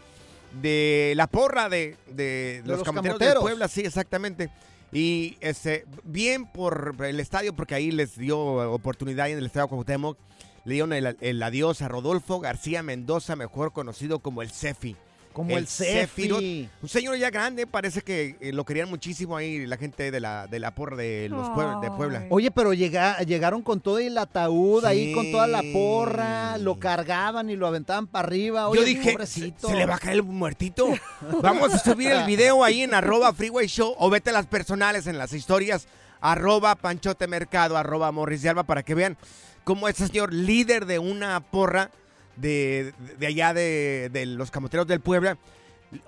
[0.60, 3.42] de la porra de, de los, los camoteros de camoteros.
[3.42, 4.50] Puebla, sí, exactamente.
[4.92, 8.38] Y este, bien por el estadio, porque ahí les dio
[8.72, 10.18] oportunidad en el estadio Cuauhtémoc.
[10.64, 14.96] Le dieron el, el adiós a Rodolfo García Mendoza, mejor conocido como el Cefi.
[15.34, 15.66] Como el.
[15.66, 16.68] Cefi.
[16.80, 20.46] Un señor ya grande, parece que eh, lo querían muchísimo ahí la gente de la,
[20.46, 22.26] de la porra de los Puebla, de Puebla.
[22.30, 27.50] Oye, pero llega- llegaron con todo el ataúd ahí, con toda la porra, lo cargaban
[27.50, 28.68] y lo aventaban para arriba.
[28.68, 29.68] Oye, Yo dije, se, pobrecito.
[29.68, 30.86] se le va a caer el muertito.
[31.42, 35.06] Vamos a subir el video ahí en arroba freeway show o vete a las personales
[35.06, 35.86] en las historias
[36.20, 39.16] arroba panchote mercado, arroba morris de alba para que vean
[39.64, 41.90] cómo este señor líder de una porra
[42.36, 45.38] de, de allá de, de los camoteros del Puebla,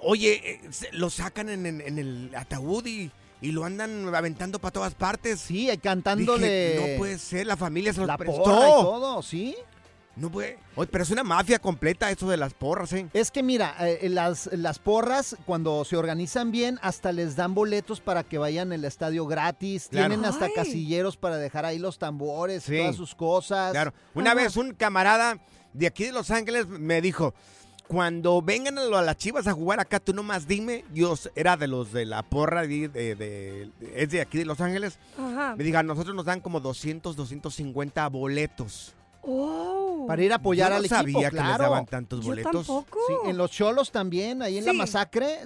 [0.00, 0.60] oye, eh,
[0.92, 3.10] lo sacan en, en- en el ataúd y,
[3.40, 5.40] y lo andan aventando para todas partes.
[5.40, 8.42] Sí, cantándole Dije, no puede ser, la familia se lo la prestó.
[8.42, 9.56] porra y todo, ¿sí?
[10.16, 10.58] No puede.
[10.76, 13.06] Oye, pero es una mafia completa eso de las porras, ¿eh?
[13.12, 18.00] Es que mira, eh, las, las porras cuando se organizan bien hasta les dan boletos
[18.00, 20.08] para que vayan al estadio gratis, Claro.
[20.08, 20.52] tienen hasta Ay.
[20.54, 22.78] casilleros para dejar ahí los tambores, Sí.
[22.78, 23.72] todas sus cosas.
[23.72, 23.92] Claro.
[24.14, 24.40] Una Ajá.
[24.42, 25.38] vez un camarada
[25.76, 27.34] de aquí de Los Ángeles me dijo,
[27.88, 31.92] cuando vengan a las chivas a jugar acá, tú nomás dime, yo era de los
[31.92, 35.54] de la porra, de, de- de- es de aquí de Los Ángeles, Ajá.
[35.56, 38.92] me diga, a nosotros nos dan como 200, 250 boletos.
[39.28, 40.04] Oh.
[40.06, 41.64] Para ir a apoyar Yo no al sabía equipo, que les claro.
[41.64, 42.52] daban tantos Yo boletos.
[42.66, 42.98] tampoco.
[43.08, 45.38] Sí, en los cholos también, ahí en la masacre,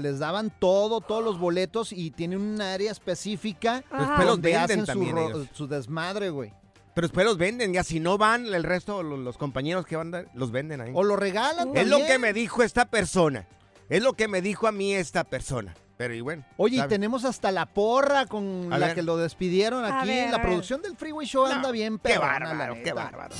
[0.00, 4.80] les daban todo, todos los boletos y tienen un área específica los donde venden hacen
[4.80, 5.48] su, también ro- ellos.
[5.52, 6.52] su desmadre, güey.
[6.94, 10.28] Pero después los venden, ya si no van, el resto, lo- los, compañeros que van,
[10.34, 10.92] los venden ahí.
[10.94, 13.46] O lo regalan Es lo que me dijo esta persona.
[13.88, 15.74] Es lo que me dijo a mí esta persona.
[15.96, 16.44] Pero y bueno.
[16.56, 18.94] Oye, y tenemos hasta la porra con A la ver.
[18.96, 20.08] que lo despidieron aquí.
[20.08, 23.34] ver, la producción del Freeway Show anda bien Qué perrona, la bárbaro, qué bárbaro.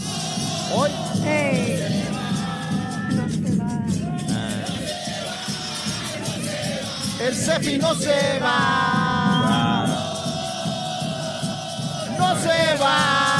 [0.75, 0.91] Hoy,
[1.25, 1.81] Ey.
[3.11, 3.81] No se va.
[7.27, 9.87] el Cefi no se va.
[12.19, 13.34] No se va.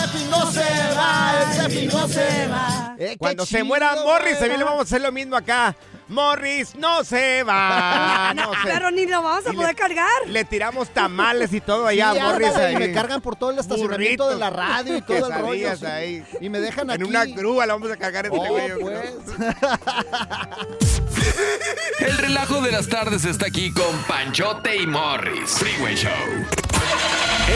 [0.00, 2.94] Cefi no se va, el Cefi no se va.
[2.98, 5.74] Eh, Cuando se muera Morris, también le vamos a hacer lo mismo acá.
[6.08, 8.32] Morris, no se va.
[8.40, 10.08] No se Pero ni lo vamos a Y poder le- cargar.
[10.26, 12.48] Le tiramos tamales y todo allá, Sí, Morris.
[12.48, 15.22] ándale, y me cargan por todo el estacionamiento Burritos, de la radio y todo el
[15.40, 15.70] rollo.
[15.70, 15.86] quesadillas sí.
[15.86, 16.24] ahí.
[16.40, 17.10] Y me dejan En aquí.
[17.10, 18.68] una grúa la vamos a cargar este Oh, güey.
[18.68, 19.14] yo pues.
[22.00, 25.50] El relajo de las tardes está aquí con Panchote y Morris.
[25.50, 26.10] Freeway Show.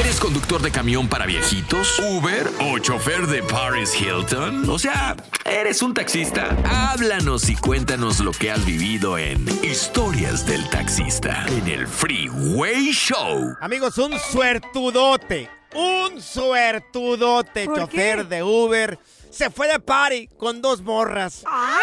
[0.01, 1.99] ¿Eres conductor de camión para viejitos?
[2.01, 2.49] ¿Uber?
[2.61, 4.69] ¿O chofer de Paris Hilton?
[4.69, 6.57] O sea, ¿eres un taxista?
[6.65, 13.55] Háblanos y cuéntanos lo que has vivido en Historias del Taxista en el Freeway Show.
[13.61, 15.49] Amigos, un suertudote.
[15.75, 18.25] Un suertudote, ¿Por chofer qué?
[18.37, 18.99] de Uber.
[19.35, 21.43] Se fue de party con dos morras.
[21.47, 21.81] ¡Ay!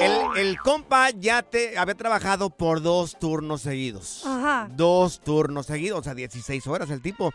[0.00, 4.22] El, el compa ya te había trabajado por dos turnos seguidos.
[4.26, 4.68] Ajá.
[4.72, 7.32] Dos turnos seguidos, o sea, 16 horas el tipo.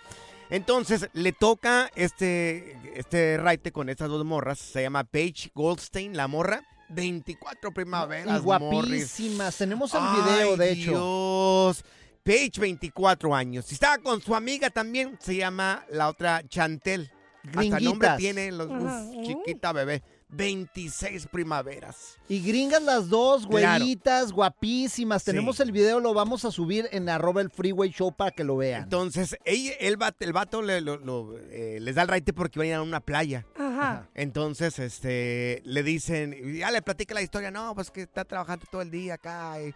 [0.50, 4.60] Entonces le toca este, este raite con estas dos morras.
[4.60, 6.62] Se llama Paige Goldstein, la morra.
[6.90, 8.26] 24 primaveras.
[8.26, 8.44] Y Morris.
[8.44, 9.56] guapísimas.
[9.58, 10.92] Tenemos el video, Ay, de hecho.
[10.92, 11.86] Dios.
[12.22, 13.72] Paige, 24 años.
[13.72, 15.18] Y estaba con su amiga también.
[15.22, 17.10] Se llama la otra Chantel.
[17.44, 18.18] Hasta nombre Gringuitas.
[18.18, 20.04] tiene, los, uf, chiquita bebé.
[20.34, 22.18] 26 primaveras.
[22.30, 23.80] Y gringas las dos, Claro.
[23.80, 25.26] güeritas, guapísimas.
[25.26, 28.56] Tenemos el video, lo vamos a subir en arroba el Freeway Show para que lo
[28.56, 28.84] vean.
[28.84, 32.60] Entonces, ella, el, vato, el vato le- lo- lo, eh, les da el raite porque
[32.60, 33.46] van a ir a una playa.
[33.58, 34.08] Ajá.
[34.16, 38.82] Entonces, este, le dicen, ya le platica la historia, no, pues que está trabajando todo
[38.82, 39.74] el día acá, y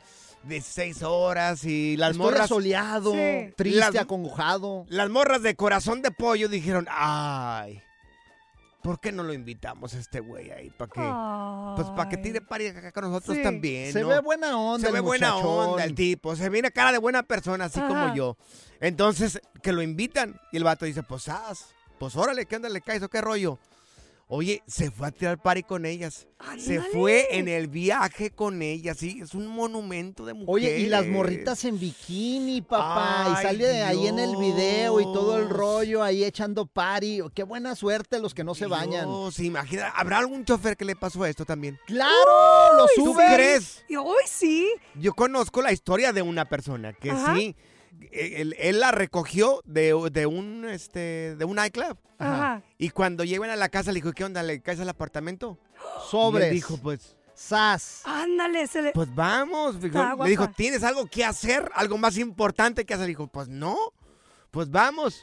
[0.47, 2.41] 16 horas y las Estoy morras...
[2.45, 3.53] asoleado, Sí.
[3.55, 4.85] triste, Las- acongojado.
[4.89, 7.81] Las morras de corazón de pollo dijeron, ay,
[8.83, 10.69] ¿por qué no lo invitamos a este güey ahí?
[10.69, 13.43] ¿Para que, pues para que tire pari acá con nosotros Sí.
[13.43, 16.91] también, Se ve buena onda Se ve el buena onda el tipo, se viene cara
[16.91, 18.37] de buena persona, así como yo.
[18.79, 22.81] Entonces, que lo invitan y el vato dice, pues haz, pues órale, ¿qué onda le
[22.81, 23.57] caes o qué rollo?
[24.27, 26.27] Oye, se fue a tirar party con ellas.
[26.57, 30.49] Se fue en el viaje con ellas, sí, es un monumento de mujeres.
[30.49, 33.27] Oye, y las morritas en bikini, papá.
[33.39, 35.57] y sale de ahí en el video y todo el Dios.
[35.57, 37.21] rollo ahí echando party.
[37.35, 39.05] Qué buena suerte los que no se bañan.
[39.05, 41.79] Dios, imagina, ¿habrá algún chofer que le pasó esto también?
[41.85, 42.77] ¡Claro!
[42.77, 43.33] ¡Los ¿Tú Uber!
[43.35, 43.83] crees?
[43.87, 44.67] Y hoy sí.
[44.95, 47.35] Yo conozco la historia de una persona que Ajá.
[47.35, 47.55] sí,
[48.11, 51.97] él, él la recogió de, de un este de un nightclub.
[52.17, 52.63] Ajá.
[52.77, 54.41] Y cuando llegan a la casa le dijo, ¿qué onda?
[54.43, 55.57] ¿Le caes al apartamento?
[56.09, 56.45] Sobres.
[56.45, 58.01] Y él dijo, pues, Sas.
[58.05, 58.91] Ándale, se le.
[58.93, 59.81] pues vamos.
[59.81, 60.49] Dijo- Está le dijo.
[60.55, 61.69] ¿tienes algo que hacer?
[61.75, 63.07] ¿Algo más importante que hacer?
[63.07, 63.77] Dijo, pues no,
[64.51, 65.21] pues vamos.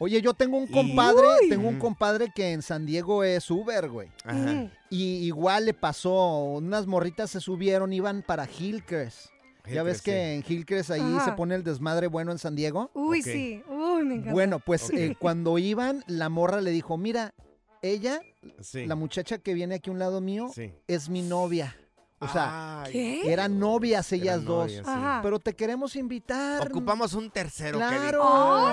[0.00, 4.08] Oye, yo tengo un compadre, tengo un compadre que en San Diego es Uber, güey.
[4.22, 4.70] Ajá.
[4.90, 9.26] Y igual le pasó, unas morritas se subieron, iban para Hillcrest.
[9.72, 11.24] Ya ves que en Hillcrest ahí Ajá.
[11.24, 12.90] se pone el desmadre bueno en San Diego.
[12.94, 13.24] Uy, Ok.
[13.24, 13.62] sí.
[13.68, 14.32] Uy, me encanta.
[14.32, 14.94] Bueno, pues Ok.
[14.94, 17.34] eh, cuando iban, la morra le dijo, mira,
[17.82, 18.20] ella,
[18.60, 18.86] Sí.
[18.86, 20.72] la muchacha que viene aquí a un lado mío, Sí.
[20.86, 21.76] es mi novia.
[22.20, 23.32] O sea, Ay, ¿Qué?
[23.32, 24.66] eran novias ellas Eran dos.
[24.66, 24.92] novias, sí.
[24.92, 25.20] Ajá.
[25.22, 26.66] Pero te queremos invitar.
[26.68, 27.78] Ocupamos un tercero.
[27.78, 28.72] que Claro.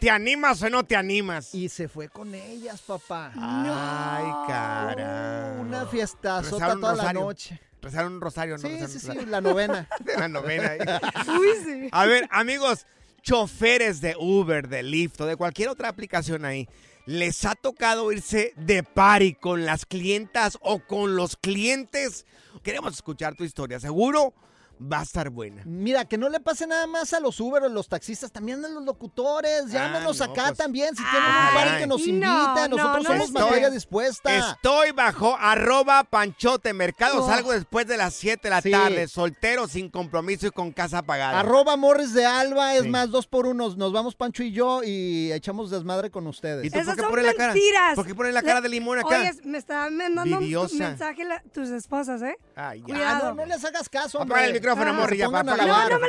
[0.00, 1.54] ¿Te animas o no te animas?
[1.54, 3.30] Y se fue con ellas, papá.
[3.36, 5.56] Ay, cara.
[5.60, 7.20] Una fiesta Rezaron toda la rosario.
[7.20, 7.60] noche.
[7.82, 8.68] Rezaron un rosario, ¿no?
[8.68, 9.88] Sí, sí, sí, la novena.
[10.16, 10.72] La novena.
[11.38, 11.88] Uy, sí.
[11.90, 12.86] A ver, amigos,
[13.22, 16.68] choferes de Uber, de Lyft o de cualquier otra aplicación ahí,
[17.06, 22.24] ¿les ha tocado irse de party con las clientas o con los clientes?
[22.62, 23.80] Queremos escuchar tu historia.
[23.80, 24.32] Seguro
[24.80, 25.62] va a estar buena.
[25.64, 28.68] Mira, que no le pase nada más a los Uber o los taxistas, también a
[28.68, 29.66] los locutores.
[29.70, 30.94] Llámenos no, acá pues, también.
[30.96, 33.42] Si tienen un party que nos no, invita, no, nosotros no somos estoy.
[33.42, 34.52] materia dispuesta.
[34.52, 37.24] Estoy bajo arroba panchote mercado.
[37.24, 37.26] Oh.
[37.28, 38.70] Salgo después de las 7 de la Sí.
[38.70, 41.40] tarde, soltero, sin compromiso y con casa pagada.
[41.40, 42.88] Arroba Morris de Alba, es Sí.
[42.88, 43.76] más, dos por unos.
[43.76, 46.64] Nos vamos Pancho y yo y echamos desmadre con ustedes.
[46.64, 47.52] ¿Y tú Esas por qué pones la cara?
[47.52, 47.94] mentiras.
[47.94, 49.20] ¿Por qué pones la cara de limón acá?
[49.20, 52.36] Oye, me estaban mandando un mensaje la- tus esposas, ¿eh?
[52.56, 52.84] Ay, ya.
[52.84, 53.28] Ah, Cuidado.
[53.28, 54.61] no, no les hagas caso, hombre.
[54.62, 56.06] Micrófono, Ah, ya, para a No, no me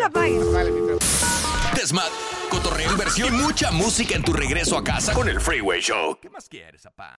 [0.72, 1.00] micrófono.
[1.76, 2.10] Desmad,
[2.52, 6.20] cotorreo, inversión y mucha música en tu regreso a casa con el Freeway Show.
[6.22, 7.20] ¿Qué más quieres, papá?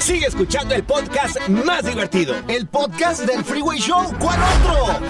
[0.00, 2.34] Sigue escuchando el podcast más divertido.
[2.48, 4.04] El podcast del Freeway Show.
[4.18, 5.00] ¿Cuál otro?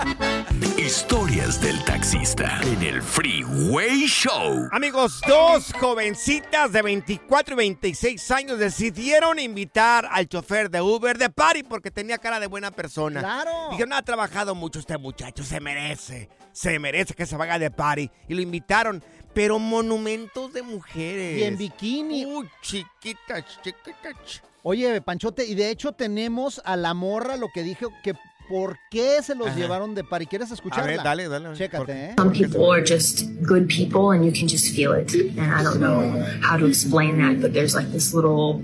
[0.78, 4.68] Historias del taxista en el Freeway Show.
[4.70, 11.28] Amigos, dos jovencitas de 24 y 26 años decidieron invitar al chofer de Uber de
[11.28, 13.18] party porque tenía cara de buena persona.
[13.20, 13.70] Claro.
[13.72, 18.08] Dijeron, ha trabajado mucho este muchacho, se merece, se merece que se vaya de party.
[18.28, 21.40] Y lo invitaron, pero monumentos de mujeres.
[21.40, 22.26] Y en bikini.
[22.26, 24.42] Uy, chiquitas, chiquitas.
[24.66, 28.14] Oye, Panchote, y de hecho tenemos a la morra lo que dijo que
[28.48, 29.56] por qué se los Ajá.
[29.58, 30.22] llevaron de par.
[30.22, 30.84] ¿Y quieres escucharla?
[30.84, 31.48] A ver, dale, dale.
[31.48, 31.92] ¿Por Chécate?
[31.92, 32.14] ¿eh?
[32.16, 35.12] Some people are just good people and you can just feel it.
[35.38, 38.62] And I don't know how to explain that, but there's like this little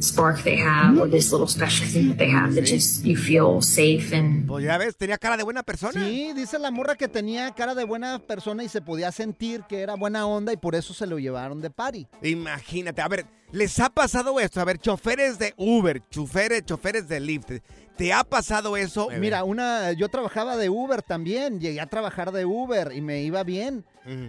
[0.00, 3.62] spark they have or this little special thing that they have that just you feel
[3.62, 6.04] safe and Pues ya ves, tenía cara de buena persona.
[6.04, 9.80] Sí, dice la morra que tenía cara de buena persona y se podía sentir que
[9.80, 12.06] era buena onda y por eso se lo llevaron de party.
[12.22, 14.60] Imagínate, a ver, ¿les ha pasado esto?
[14.60, 17.52] A ver, choferes de Uber, choferes, choferes de Lyft,
[17.96, 19.08] ¿te ha pasado eso?
[19.18, 23.42] Mira, una, yo trabajaba de Uber también, llegué a trabajar de Uber y me iba
[23.42, 23.84] bien.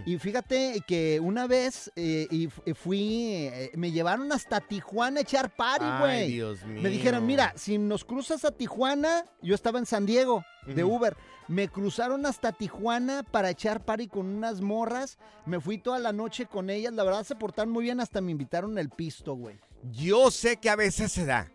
[0.06, 5.54] Y fíjate que una vez eh, y fui, eh, me llevaron hasta Tijuana a echar
[5.54, 6.32] party, Ay, güey.
[6.32, 6.82] Dios mío.
[6.82, 10.82] Me dijeron, mira, si nos cruzas a Tijuana, yo estaba en San Diego de.
[10.82, 11.16] Uber.
[11.48, 15.18] Me cruzaron hasta Tijuana para echar party con unas morras.
[15.46, 16.92] Me fui toda la noche con ellas.
[16.92, 19.58] La verdad se portaron muy bien, hasta me invitaron el pisto, güey.
[19.90, 21.50] Yo sé que a veces se da.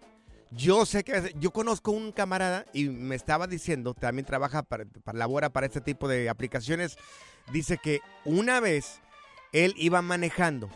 [0.50, 4.64] Yo sé que a veces- yo conozco un camarada y me estaba diciendo, también trabaja
[4.64, 6.98] para, para labora para este tipo de aplicaciones.
[7.52, 9.00] Dice que una vez
[9.52, 10.70] él iba manejando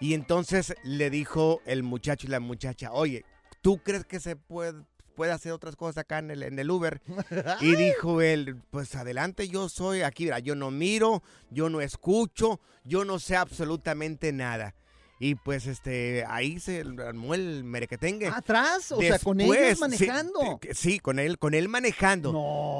[0.00, 3.24] y entonces le dijo el muchacho y la muchacha, oye,
[3.62, 4.82] ¿tú crees que se puede,
[5.16, 7.00] puede hacer otras cosas acá en el, en el Uber.
[7.60, 12.60] y dijo él, pues adelante, yo soy aquí, mira, yo no miro, yo no escucho,
[12.84, 14.74] yo no sé absolutamente nada.
[15.18, 18.28] Y pues este, ahí se armó el merequetengue.
[18.28, 18.92] ¿Atrás?
[18.92, 20.60] O sea, con ellos sí, manejando.
[20.72, 22.32] Sí, con él, con él manejando.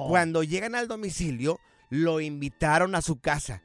[0.09, 3.62] Cuando llegan al domicilio, lo invitaron a su casa.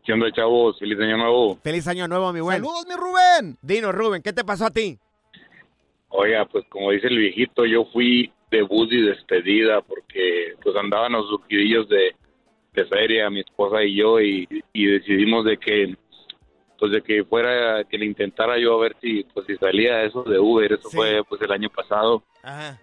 [0.04, 0.80] ¿Qué onda, chavos?
[0.80, 1.56] Feliz año nuevo.
[1.58, 2.64] Feliz año nuevo, mi buen.
[2.64, 3.58] ¡Saludos, mi Rubén!
[3.62, 4.98] Dinos, Rubén, ¿qué te pasó a ti?
[6.10, 11.30] Oiga, pues como dice el viejito, yo fui debut y despedida porque pues andaban los
[11.30, 12.16] surgidillos de,
[12.74, 15.96] de feria, mi esposa y yo, y, y decidimos de que
[16.84, 20.22] pues de que fuera, que le intentara yo a ver si pues si salía eso
[20.24, 22.24] de Uber, eso fue pues el año pasado.
[22.44, 22.78] Ajá.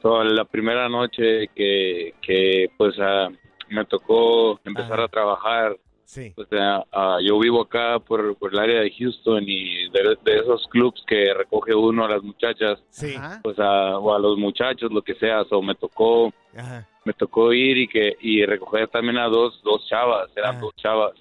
[0.00, 3.28] So, la primera noche que, que pues ah,
[3.70, 6.30] me tocó empezar a trabajar, Sí.
[6.36, 10.68] pues ah, yo vivo acá por, por el área de Houston y de, de esos
[10.68, 13.16] clubs que recoge uno a las muchachas, Sí.
[13.42, 16.86] pues a, o a los muchachos, lo que sea, so, me tocó Ajá.
[17.04, 21.14] me tocó ir y que y recoger también a dos dos chavas, eran dos chavas.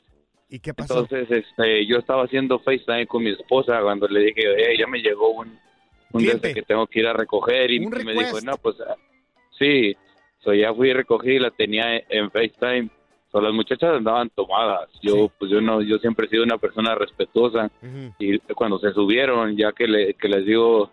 [0.53, 0.99] ¿Y qué pasó?
[0.99, 4.99] Entonces, este, yo estaba haciendo FaceTime con mi esposa cuando le dije, "Hey, ya me
[5.01, 5.57] llegó un
[6.11, 8.95] un de este que tengo que ir a recoger y, me dijo, no, pues ah,
[9.57, 9.95] sí,
[10.43, 12.87] so, ya fui y recogí y la tenía en- FaceTime.
[13.31, 14.91] So, las muchachas andaban tomadas.
[15.01, 17.71] Yo, pues yo no, yo siempre he sido una persona respetuosa
[18.19, 20.91] y cuando se subieron, ya que, le, que les digo,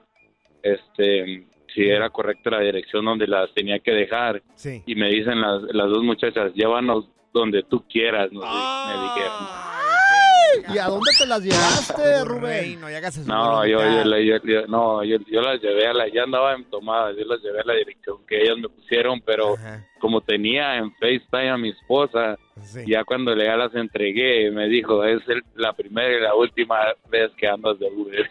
[0.62, 4.82] este, si era correcta la dirección donde las tenía que dejar Sí.
[4.86, 9.46] y me dicen las, las dos muchachas, llévanos donde tú quieras, nos di- me dijeron.
[10.74, 12.64] ¿Y a dónde te las llevaste, Rubén?
[13.26, 16.64] No, yo, yo, yo- yo- no, yo, yo las llevé a la, ya andaba en
[16.70, 19.56] tomada, yo las llevé a la dirección que ellas me pusieron, pero
[20.00, 22.36] como tenía en FaceTime a mi esposa,
[22.86, 26.76] ya cuando le ya las entregué, me dijo, es el- la primera y la última
[27.08, 28.28] vez que andas de Uber.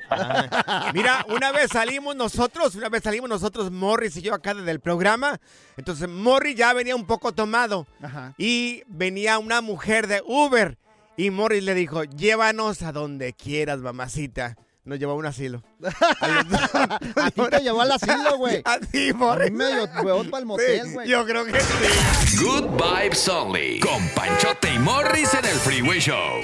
[0.94, 4.80] Mira, una vez salimos nosotros, una vez salimos nosotros, Morris y yo acá desde el
[4.80, 5.40] programa.
[5.78, 7.88] Entonces Morris ya venía un poco tomado.
[8.02, 8.34] Ajá.
[8.38, 10.78] Y venía una mujer de Uber.
[11.20, 14.56] Y Morris le dijo, llévanos a donde quieras, mamacita.
[14.86, 15.62] Nos llevó a un asilo.
[15.82, 18.62] A ti te llevó al asilo, güey.
[18.66, 19.52] A ti, A Morris.
[19.52, 21.10] mí me llevó para el motel, güey.
[21.10, 22.38] Yo creo que sí.
[22.42, 23.82] Good Vibes Only.
[23.82, 26.40] Con Panchote y Morris en el Freeway Show.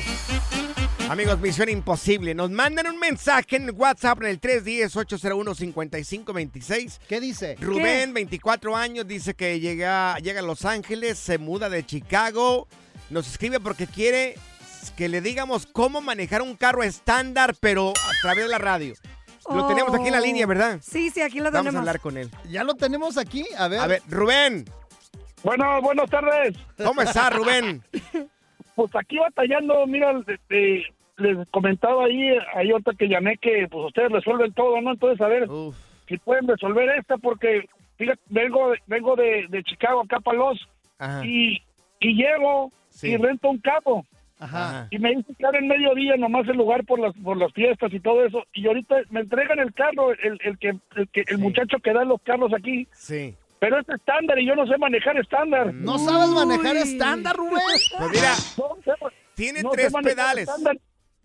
[1.09, 2.35] Amigos, misión imposible.
[2.35, 6.99] Nos mandan un mensaje en WhatsApp en el 310-801-5526.
[7.07, 7.55] ¿Qué dice?
[7.61, 12.67] Rubén, 24 años, dice que llega, llega a Los Ángeles, se muda de Chicago.
[13.09, 14.35] Nos escribe porque quiere
[14.91, 18.93] que le digamos cómo manejar un carro estándar, pero a través de la radio.
[19.53, 20.79] Lo tenemos aquí en la línea, ¿verdad?
[20.81, 21.75] Sí, sí, aquí lo Vamos tenemos.
[21.75, 22.31] a hablar con él.
[22.49, 23.45] Ya lo tenemos aquí.
[23.57, 23.79] A ver.
[23.79, 24.65] A ver, Rubén.
[25.43, 26.57] Bueno, buenas tardes.
[26.83, 27.83] ¿Cómo está, Rubén?
[28.75, 30.83] Pues aquí batallando, mira, este,
[31.17, 34.91] les comentaba ahí, ahí ahorita que llamé que pues ustedes resuelven todo, ¿no?
[34.93, 35.47] Entonces, a ver
[36.07, 40.67] si pueden resolver esta porque, fíjate, vengo, vengo de, de Chicago acá para los
[41.23, 41.61] y,
[41.99, 42.71] y llego
[43.03, 44.03] y rento un carro.
[44.39, 44.87] Ajá.
[44.91, 47.99] Y me que ahora en mediodía nomás el lugar por las por las fiestas y
[47.99, 48.43] todo eso.
[48.53, 52.03] Y ahorita me entregan el carro, el, el que, el, que, el muchacho que da
[52.03, 52.87] los carros aquí.
[52.91, 53.35] Sí.
[53.59, 55.73] Pero es estándar y yo no sé manejar estándar.
[55.73, 57.61] ¿No sabes manejar estándar, Rubén?
[57.97, 60.47] Pues mira, No tiene no tres pedales.
[60.47, 60.77] estándar.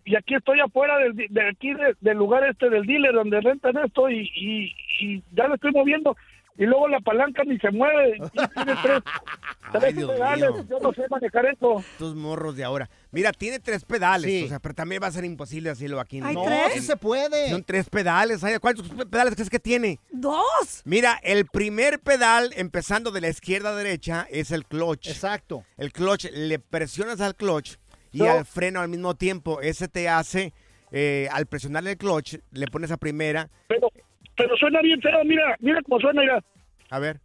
[0.03, 3.77] Y aquí estoy afuera del, de aquí de- del lugar este del dealer donde rentan
[3.85, 6.15] esto y, y, y ya lo estoy moviendo.
[6.57, 8.17] Y luego la palanca ni se mueve.
[8.17, 9.01] Y tiene tres,
[9.71, 10.51] tres pedales.
[10.51, 10.65] mío.
[10.69, 11.79] Yo no sé manejar eso.
[11.79, 12.89] Estos morros de ahora.
[13.11, 14.43] Mira, tiene tres pedales, Sí.
[14.45, 16.19] o sea, pero también va a ser imposible hacerlo aquí.
[16.23, 16.73] ¿Hay No, tres?
[16.73, 17.49] sí se puede.
[17.49, 18.41] Son tres pedales.
[18.59, 19.99] ¿Cuántos pedales crees que tiene?
[20.11, 20.81] ¡Dos!
[20.85, 25.07] Mira, el primer pedal, empezando de la izquierda a derecha, es el clutch.
[25.07, 25.63] Exacto.
[25.77, 27.75] El clutch, le presionas al clutch
[28.11, 28.29] y No.
[28.31, 29.61] al freno al mismo tiempo.
[29.61, 30.53] Ese te hace,
[30.91, 33.49] eh, al presionar el clutch, le pones a primera.
[33.67, 33.89] Pero,
[34.35, 35.23] pero suena bien feo.
[35.25, 36.21] Mira, mira cómo suena.
[36.21, 36.43] Mira.
[36.89, 37.19] A ver.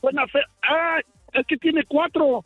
[0.00, 0.42] Suena feo.
[0.62, 0.98] Ah,
[1.32, 2.44] es que tiene cuatro.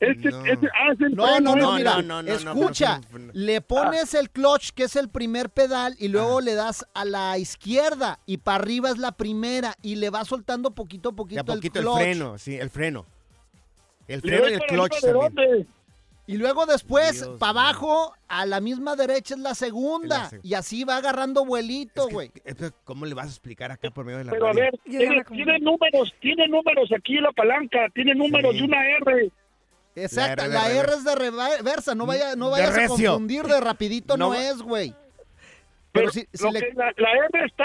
[0.00, 3.32] Este, este, ah, es el No, freno, no, no, mira, no, no, no, escucha, no,
[3.32, 7.36] le pones el clutch, que es el primer pedal, y luego le das a la
[7.36, 11.44] izquierda, y para arriba es la primera, y le vas soltando poquito a poquito, a
[11.44, 12.00] poquito el el, clutch.
[12.00, 13.06] freno, sí, el freno.
[14.06, 15.66] El ¿Le freno y el clutch también.
[16.28, 20.52] Y luego después, para abajo, a la misma derecha es la segunda, La seg- y
[20.52, 22.30] así va agarrando vuelito, güey.
[22.44, 24.62] Esto, ¿Cómo le vas a explicar acá por medio de la Pero a radio?
[24.64, 28.58] ver, tiene, tiene números, tiene números aquí en la palanca, tiene números Sí.
[28.58, 29.30] de una R.
[29.96, 33.60] Exacto, R de la R, es de reversa, no, vaya, no vayas a confundir de
[33.60, 34.90] rapidito, no, No es, güey.
[34.90, 37.64] Pero Pero si, si lo le- que la, la R está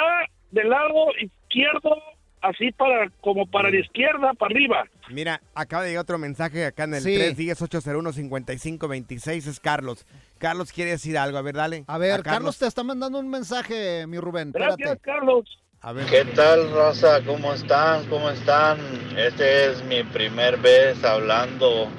[0.51, 1.97] del lado izquierdo,
[2.43, 4.85] así para como para la izquierda, para arriba.
[5.09, 7.15] Mira, acaba de llegar otro mensaje acá en el Sí.
[7.17, 9.47] 310-801-5526.
[9.47, 10.05] Es Carlos.
[10.37, 11.37] Carlos quiere decir algo.
[11.37, 11.83] A ver, dale.
[11.87, 14.51] A ver, A Carlos te está mandando un mensaje, mi Rubén.
[14.51, 15.01] Gracias, Espérate.
[15.01, 15.59] Carlos.
[15.81, 16.05] A ver.
[16.05, 17.21] ¿Qué tal, Rosa?
[17.25, 18.05] ¿Cómo están?
[18.07, 18.77] ¿Cómo están?
[19.17, 21.89] Este es mi primer vez hablando,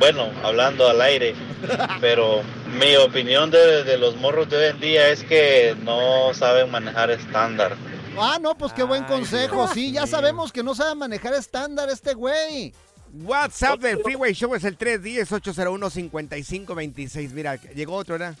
[0.00, 1.34] bueno, hablando al aire,
[2.00, 2.40] pero
[2.80, 7.10] mi opinión de, de los morros de hoy en día es que no saben manejar
[7.12, 7.76] estándar.
[8.20, 9.56] Ah, no, pues qué buen Ay, consejo.
[9.64, 10.10] Dios Sí, ya mío.
[10.10, 12.72] sabemos que no sabe manejar estándar este güey.
[13.12, 17.32] WhatsApp del Freeway Show es el 310-801-5526.
[17.32, 18.36] Mira, llegó otro, ¿verdad?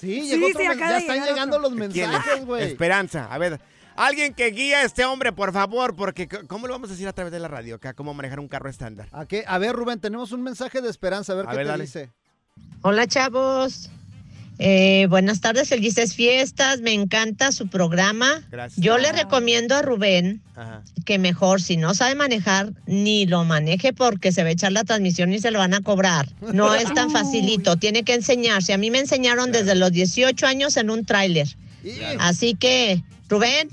[0.00, 1.68] Sí, Sí, llegó sí, otro ya están llegando otro.
[1.70, 2.62] los mensajes, güey.
[2.64, 3.26] Esperanza.
[3.30, 3.60] A ver,
[3.96, 7.12] alguien que guía a este hombre, por favor, porque ¿cómo lo vamos a decir a
[7.12, 7.94] través de la radio acá?
[7.94, 9.08] ¿Cómo manejar un carro estándar?
[9.12, 9.44] ¿A, qué?
[9.46, 11.84] a ver, Rubén, tenemos un mensaje de Esperanza, a ver A qué ver, te dale.
[11.84, 12.10] dice.
[12.82, 13.90] Hola chavos,
[14.58, 18.42] Eh, buenas tardes, felices fiestas, me encanta su programa.
[18.50, 18.84] Gracias.
[18.84, 20.82] Yo le recomiendo a Rubén Ajá.
[21.04, 24.82] que mejor si no sabe manejar, ni lo maneje porque se va a echar la
[24.82, 26.28] transmisión y se lo van a cobrar.
[26.52, 28.72] No es tan facilito, tiene que enseñarse.
[28.72, 31.48] A mí me enseñaron desde los 18 años en un tráiler.
[32.18, 33.68] Así que, Rubén,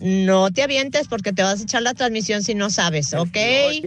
[0.00, 3.36] no te avientes porque te vas a echar la transmisión si no sabes, ¿ok?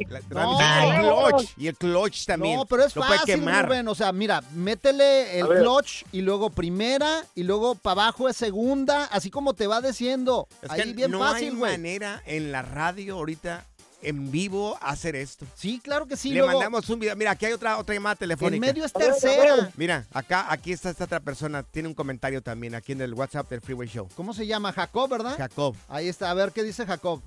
[0.09, 1.49] La transmisión y el clutch.
[1.57, 2.55] Y el clutch también.
[2.57, 3.65] No, pero es Lo puede fácil, quemar.
[3.65, 3.87] Rubén.
[3.87, 9.05] O sea, mira, métele el clutch y luego primera y luego para abajo es segunda,
[9.05, 10.47] así como te va diciendo.
[10.61, 11.71] Es Ahí que bien no fácil, hay güey.
[11.71, 13.65] manera en la radio ahorita
[14.03, 15.45] en vivo hacer esto.
[15.55, 16.29] Sí, claro que sí.
[16.29, 17.15] Le luego- mandamos un video.
[17.15, 18.55] Mira, aquí hay otra otra llamada telefónica.
[18.67, 19.69] En medio es tercera.
[19.77, 21.63] Mira, acá aquí está esta otra persona.
[21.63, 24.07] Tiene un comentario también aquí en el WhatsApp del Freeway Show.
[24.15, 24.71] ¿Cómo se llama?
[24.73, 25.35] Jacob, ¿verdad?
[25.37, 25.75] Jacob.
[25.87, 27.21] Ahí está, a ver qué dice Jacob.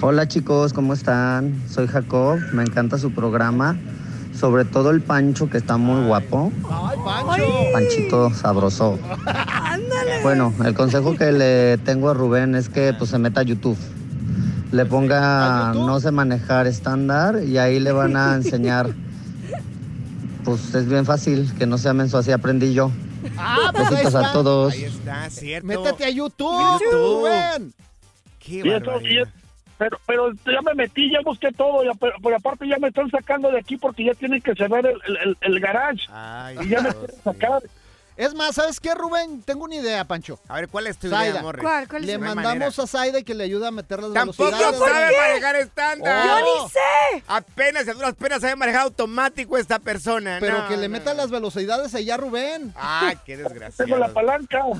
[0.00, 1.60] Hola chicos, ¿cómo están?
[1.68, 3.76] Soy Jacob, me encanta su programa,
[4.38, 7.44] sobre todo el Pancho que está muy guapo, ¡Ay, Pancho!
[7.72, 8.98] Panchito sabroso.
[10.22, 13.76] Bueno, el consejo que le tengo a Rubén es que pues se meta a YouTube,
[14.72, 18.90] le ponga no sé manejar estándar y ahí le van a enseñar,
[20.44, 22.90] pues es bien fácil, que no sea menso, así aprendí yo.
[23.36, 24.32] Ah, pues ahí Besitos a está.
[24.32, 24.72] todos.
[24.72, 25.66] Ahí está, cierto.
[25.66, 27.72] Métete a YouTube, A YouTube.
[28.38, 29.00] Qué Y eso- barbaridad.
[29.10, 29.28] y es-
[29.78, 33.10] pero, pero ya me metí, ya busqué todo, ya, pero, pero aparte ya me están
[33.10, 36.00] sacando de aquí porque ya tienen que cerrar el, el, el- el garage.
[36.10, 37.62] Ay, y ya me Dios quieren sacar.
[38.16, 39.42] Es más, ¿sabes qué, Rubén?
[39.42, 40.38] Tengo una idea, Pancho.
[40.48, 41.32] A ver, ¿cuál es tu Zaida.
[41.32, 41.62] idea, Morris?
[41.62, 41.86] ¿Cuál?
[41.86, 44.78] ¿Cuál es Le mandamos a Zaida y que le ayude a meter las Tampoco velocidades.
[44.78, 46.24] sabe manejar estándar.
[46.24, 46.26] Oh.
[46.26, 47.22] ¡Yo ni sé!
[47.26, 50.38] Apenas, a duras penas sabe manejar automático esta persona.
[50.40, 51.18] Pero No, que le no, meta no.
[51.18, 52.72] las velocidades allá, Rubén.
[52.76, 53.84] Ay, qué desgraciado.
[53.86, 54.60] Tengo la palanca.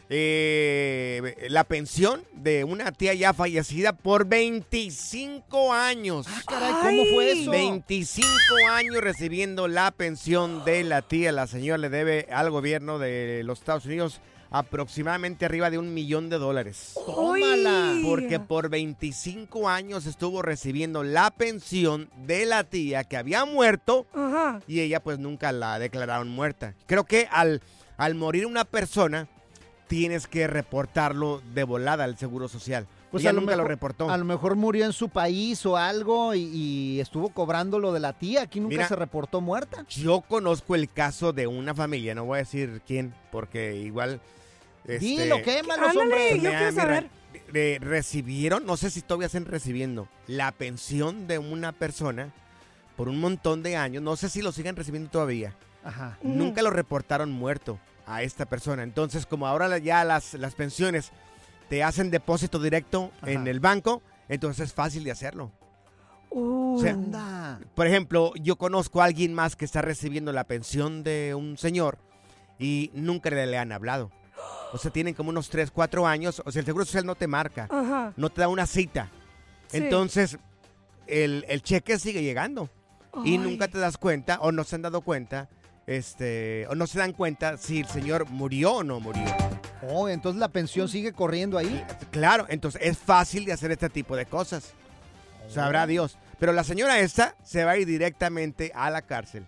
[0.10, 6.28] eh, la pensión de una tía ya fallecida por 25 años.
[6.30, 7.52] Ah, caray, ¿cómo fue eso?
[7.52, 8.30] 25
[8.72, 11.32] años recibiendo la pensión de la tía.
[11.32, 14.20] La señora le debe al gobierno de los Estados Unidos
[14.52, 16.94] aproximadamente arriba de un millón de dólares.
[17.06, 17.96] Tómala.
[18.04, 24.60] Porque por 25 años estuvo recibiendo la pensión de la tía que había muerto Ajá.
[24.68, 26.76] y ella pues nunca la declararon muerta.
[26.86, 27.62] Creo que al,
[27.98, 29.30] al morir una persona
[29.88, 32.88] tienes que reportarlo de volada al Seguro Social.
[33.10, 34.10] Pues ella a lo nunca lo reportó.
[34.10, 38.00] A lo mejor murió en su país o algo y, y estuvo cobrando lo de
[38.02, 38.44] la tía.
[38.44, 38.88] Aquí nunca Mira.
[38.88, 39.86] se reportó muerta.
[39.90, 44.20] Yo conozco el caso de una familia, no voy a decir quién, porque igual...
[44.86, 46.36] Dilo, este, quémalos, Ándale, hombre.
[46.36, 47.10] yo quiero mira, saber.
[47.54, 52.32] eh, recibieron, no sé si todavía están recibiendo, la pensión de una persona
[52.96, 54.02] por un montón de años.
[54.04, 55.56] No sé si lo siguen recibiendo todavía.
[55.84, 56.18] Ajá.
[56.24, 58.84] Nunca lo reportaron muerto a esta persona.
[58.84, 61.12] Entonces, como ahora la- ya las, las pensiones
[61.70, 65.52] te hacen depósito directo en el banco, entonces es fácil de hacerlo.
[66.30, 66.78] Uh.
[66.78, 71.34] O sea, por ejemplo, yo conozco a alguien más que está recibiendo la pensión de
[71.36, 71.98] un señor
[72.60, 74.12] y nunca le, le han hablado.
[74.74, 76.42] O sea, tienen como unos 3, 4 años.
[76.46, 78.14] O sea, el Seguro Social no te marca, Ajá.
[78.16, 79.10] no te da una cita.
[79.68, 79.78] Sí.
[79.78, 80.38] Entonces,
[81.08, 82.70] el, el cheque sigue llegando.
[83.26, 85.50] Y nunca te das cuenta, o no se han dado cuenta,
[85.86, 89.26] este, o no se dan cuenta si el señor murió o no murió.
[89.90, 91.84] Oh, entonces la pensión sigue corriendo ahí.
[92.12, 94.74] Claro, entonces es fácil de hacer este tipo de cosas.
[95.50, 96.18] Sabrá Dios.
[96.40, 99.46] Pero la señora esta se va a ir directamente a la cárcel.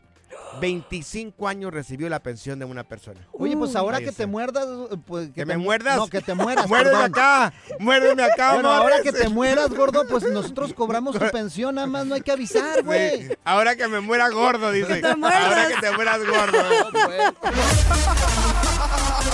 [0.60, 3.20] 25 años recibió la pensión de una persona.
[3.32, 4.24] Oye, pues ahora Ahí que está.
[4.24, 4.68] te muerdas,
[5.06, 5.98] pues ¿Que te me mu- muerdas?
[5.98, 6.68] No, que te mueras.
[6.70, 11.76] Muérdeme acá, muérdeme acá, Bueno, ahora que te mueras, gordo, pues nosotros cobramos tu pensión,
[11.76, 13.28] nada más no hay que avisar, güey.
[13.28, 15.02] Sí, Ahora que me muera gordo, dice.
[15.02, 15.08] te.
[15.08, 16.58] Ahora que te mueras gordo.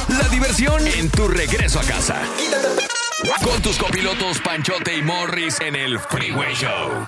[0.10, 2.18] La diversión en tu regreso a casa.
[3.44, 7.08] Con tus copilotos Panchote y Morris en el Freeway Show.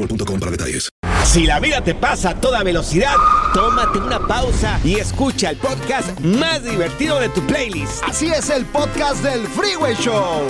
[0.00, 0.88] boostmobile.com para detalles.
[1.24, 3.14] Si la vida te pasa a toda velocidad,
[3.54, 8.02] tómate una pausa y escucha el podcast más divertido de tu playlist.
[8.04, 10.48] Así es el podcast del Freeway Show.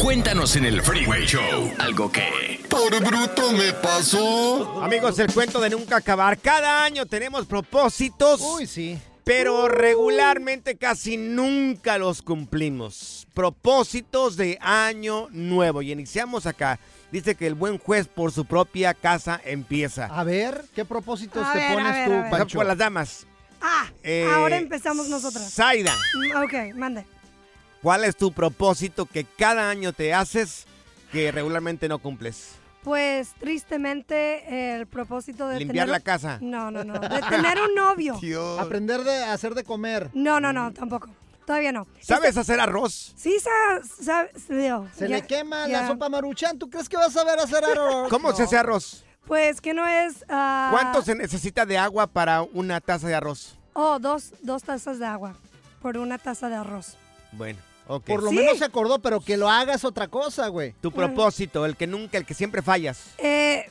[0.00, 2.60] Cuéntanos en el Freeway Show algo que...
[2.68, 4.82] Por bruto me pasó.
[4.82, 6.38] Amigos, el cuento de nunca acabar.
[6.38, 8.40] Cada año tenemos propósitos.
[8.40, 8.98] Uy, sí.
[9.24, 13.28] Pero regularmente casi nunca los cumplimos.
[13.34, 15.82] Propósitos de año nuevo.
[15.82, 16.80] Y iniciamos acá.
[17.12, 20.06] Dice que el buen juez por su propia casa empieza.
[20.06, 22.30] A ver, ¿qué propósitos A te ver, a pones ver, tú, a ver.
[22.30, 22.58] Pancho?
[22.58, 23.26] Por las damas.
[23.60, 25.52] Ah, Eh, ahora empezamos nosotras.
[25.52, 27.04] Zaida, Mm, Ok, mande.
[27.82, 30.64] ¿cuál es tu propósito que cada año te haces
[31.12, 32.54] que regularmente no cumples?
[32.82, 36.38] Pues tristemente el propósito de Limpiar tener- la casa.
[36.40, 36.94] No, no, no.
[36.98, 38.16] De tener un novio.
[38.58, 40.10] Aprender de hacer de comer.
[40.14, 41.08] No, no, no, tampoco.
[41.46, 41.86] Todavía no.
[42.00, 43.12] ¿Sabes hacer arroz?
[43.16, 45.82] Sí, sa- sa- Leo, Se ya- le quema ya.
[45.82, 46.58] la sopa maruchan.
[46.58, 48.08] ¿Tú crees que vas a saber hacer arroz?
[48.10, 49.04] ¿Cómo se hace arroz?
[49.26, 50.24] Pues que no es...
[50.28, 53.56] ah, ¿Cuánto se necesita de agua para una taza de arroz?
[53.72, 55.34] Oh, dos, dos tazas de agua
[55.80, 56.96] por una taza de arroz.
[57.32, 58.04] Bueno, ok.
[58.06, 58.36] Por lo Sí.
[58.36, 60.74] menos se acordó, pero que lo hagas otra cosa, güey.
[60.80, 63.14] Tu propósito, el que nunca, el que siempre fallas.
[63.18, 63.70] Eh,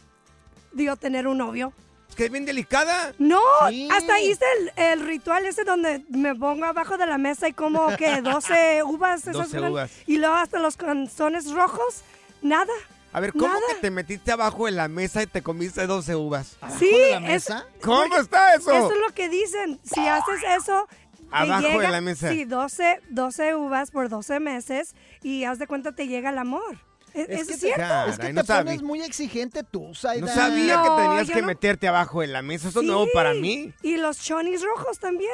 [0.74, 1.72] digo, tener un novio.
[2.12, 3.14] Es que es bien delicada.
[3.18, 3.40] No,
[3.70, 3.88] Sí.
[3.92, 7.88] hasta hice el, el ritual ese donde me pongo abajo de la mesa y como
[7.96, 9.22] que 12 uvas.
[9.22, 9.92] esas 12 eran, uvas.
[10.08, 12.04] Y luego hasta los canzones rojos.
[12.42, 12.74] Nada.
[13.14, 13.60] A ver, ¿cómo Nada.
[13.70, 16.58] que te metiste abajo en la mesa y te comiste 12 uvas?
[16.80, 17.66] Sí, de la es- mesa?
[17.82, 18.72] ¿Cómo porque está eso?
[18.72, 19.80] Eso es lo que dicen.
[19.84, 20.88] Si haces eso...
[21.34, 22.30] Abajo de la mesa.
[22.30, 26.78] Sí, 12, 12 uvas por 12 meses y haz de cuenta te llega el amor.
[27.14, 28.06] Es Eso que es te- cierto.
[28.08, 28.64] Es que no te sabía.
[28.72, 30.26] pones muy exigente tú, Saida.
[30.26, 32.70] No sabía No, que tenías que no- meterte abajo de la mesa.
[32.70, 33.74] Eso es nuevo para mí.
[33.82, 35.32] Y los chonis rojos también.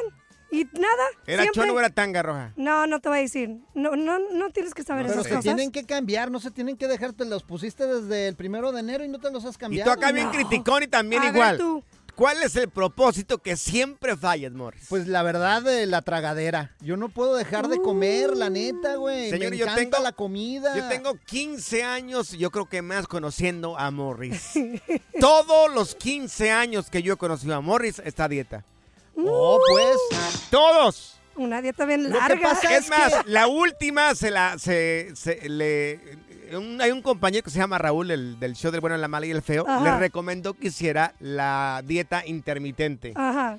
[0.50, 0.88] Y nada.
[1.26, 2.54] ¿Era siempre- chono o era tanga roja?
[2.56, 3.60] No, no te voy a decir.
[3.74, 5.44] No, no, no tienes que saber Pero esas se cosas.
[5.44, 8.80] tienen que cambiar, no se tienen que dejar, te los pusiste desde el primero de
[8.80, 9.92] enero y no te los has Y cambiado.
[9.94, 10.32] tú acá bien No.
[10.32, 11.58] criticón y también A ver, igual.
[11.58, 11.84] tú.
[12.18, 14.88] ¿Cuál es el propósito que siempre fallas, Morris?
[14.90, 16.76] Pues la verdad, de la tragadera.
[16.82, 19.30] Yo no puedo dejar de comer, la neta, güey.
[19.30, 20.76] Señor, Me yo encanta tengo- la comida.
[20.76, 24.54] Yo tengo 15 años, yo creo que más conociendo a Morris.
[25.20, 28.64] Todos los 15 años que yo he conocido a Morris está a dieta.
[29.16, 29.98] Oh, pues.
[30.50, 31.14] Todos.
[31.36, 32.50] Una dieta bien Lo que larga.
[32.50, 36.18] pasa es, más, la última se la se, se- le
[36.56, 39.26] un- hay un compañero que se llama Raúl el, del show del bueno, la mala
[39.26, 39.84] y el feo, Ajá.
[39.84, 43.14] le recomendó que hiciera la dieta intermitente.
[43.16, 43.58] Ajá.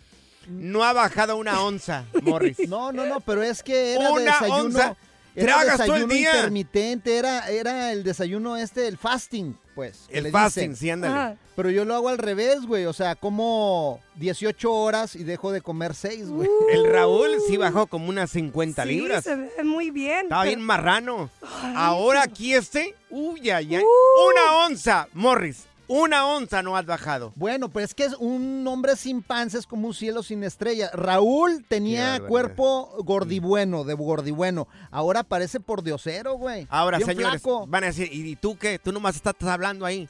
[0.48, 2.56] No ha bajado una onza, Morris.
[2.68, 4.56] No, no, no, pero es que era Una desayuno.
[4.64, 4.96] onza.
[5.42, 6.34] Era Tragas todo el desayuno día.
[6.36, 10.06] intermitente, era, era el desayuno este, el fasting, pues.
[10.08, 10.76] El fasting, dicen.
[10.76, 11.14] sí, ándale.
[11.14, 11.36] Ajá.
[11.54, 12.84] Pero yo lo hago al revés, güey.
[12.86, 16.48] O sea, como 18 horas y dejo de comer 6, güey.
[16.72, 19.24] El Raúl sí bajó como unas 50 Sí, libras.
[19.24, 20.22] se ve muy bien.
[20.24, 21.30] Estaba pero- bien marrano.
[21.74, 23.82] Ahora aquí este, uy, ay, ay.
[23.82, 24.30] Uh.
[24.30, 25.64] Una onza, Morris.
[25.88, 27.32] Una onza no has bajado.
[27.34, 30.90] Bueno, pues es que es un hombre sin panza es como un cielo sin estrella.
[30.92, 34.68] Raúl tenía cuerpo gordibueno, de gordibueno.
[34.90, 36.66] Ahora parece por diosero, güey.
[36.68, 37.66] Ahora, Bien señores, flaco.
[37.66, 38.78] van a decir, ¿y tú qué?
[38.78, 40.08] Tú nomás estás hablando ahí.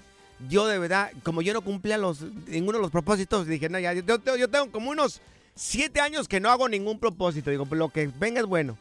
[0.49, 3.93] Yo de verdad, como yo no cumplía los, ninguno de los propósitos, dije, no, ya,
[3.93, 5.21] yo, yo- yo tengo como unos
[5.55, 7.51] siete años que no hago ningún propósito.
[7.51, 8.77] Digo, pues lo que venga es bueno.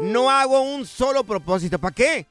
[0.00, 1.78] No hago un solo propósito.
[1.78, 2.26] ¿Para qué?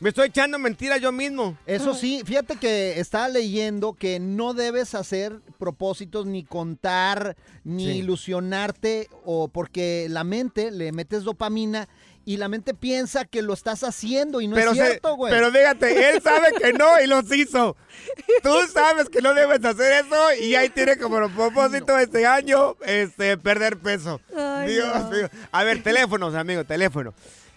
[0.00, 1.58] Me estoy echando mentiras yo mismo.
[1.66, 7.98] Eso sí, fíjate que estaba leyendo que no debes hacer propósitos ni contar ni Sí.
[7.98, 11.86] ilusionarte o porque la mente le metes dopamina
[12.24, 15.32] y la mente piensa que lo estás haciendo y no pero es cierto, güey.
[15.32, 17.76] pero fíjate, él sabe que no y los hizo.
[18.42, 23.36] Tú sabes que no debes hacer eso y ahí tiene como propósito este año este
[23.36, 24.20] perder peso.
[24.34, 25.10] Ay, Dios no.
[25.10, 25.28] mío.
[25.52, 27.12] A ver, teléfonos, amigo, teléfono.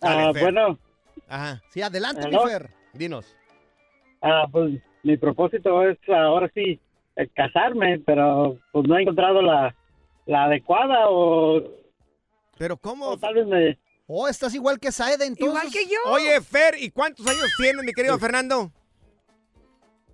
[0.00, 0.42] Ah, Fer.
[0.44, 0.78] bueno,
[1.26, 1.60] Ajá.
[1.70, 2.44] Sí, adelante, ¿Aló?
[2.44, 2.70] mi Fer.
[2.92, 3.34] Dinos.
[4.22, 6.80] ah, pues mi propósito es ahora sí
[7.34, 9.74] casarme, pero pues no he encontrado la,
[10.26, 11.62] la adecuada o,
[12.56, 13.06] Pero ¿cómo?
[13.08, 13.78] o tal vez me...
[14.06, 15.46] Oh, estás igual que Saeda, entonces.
[15.46, 16.12] Igual que yo.
[16.12, 18.72] Oye, Fer, ¿y cuántos años tienes, mi querido Fernando?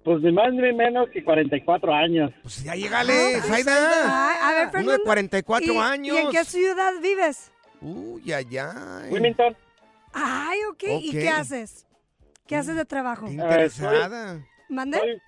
[0.02, 2.32] Pues ni más ni menos que 44 años.
[2.42, 4.02] Pues ya llegale, Zaida.
[4.05, 5.05] Ay, a ver, Uno de Fernando.
[5.05, 6.16] 44 ¿y- años.
[6.16, 7.52] ¿Y en qué ciudad vives?
[7.80, 8.46] Uy, ay.
[9.11, 9.57] Wilmington,
[10.12, 10.84] Ay, ok.
[11.00, 11.86] ¿Y qué haces?
[12.46, 13.26] ¿Qué haces de trabajo?
[13.26, 14.44] Qué interesada.
[14.68, 14.98] ¿Mande?
[14.98, 15.20] soy,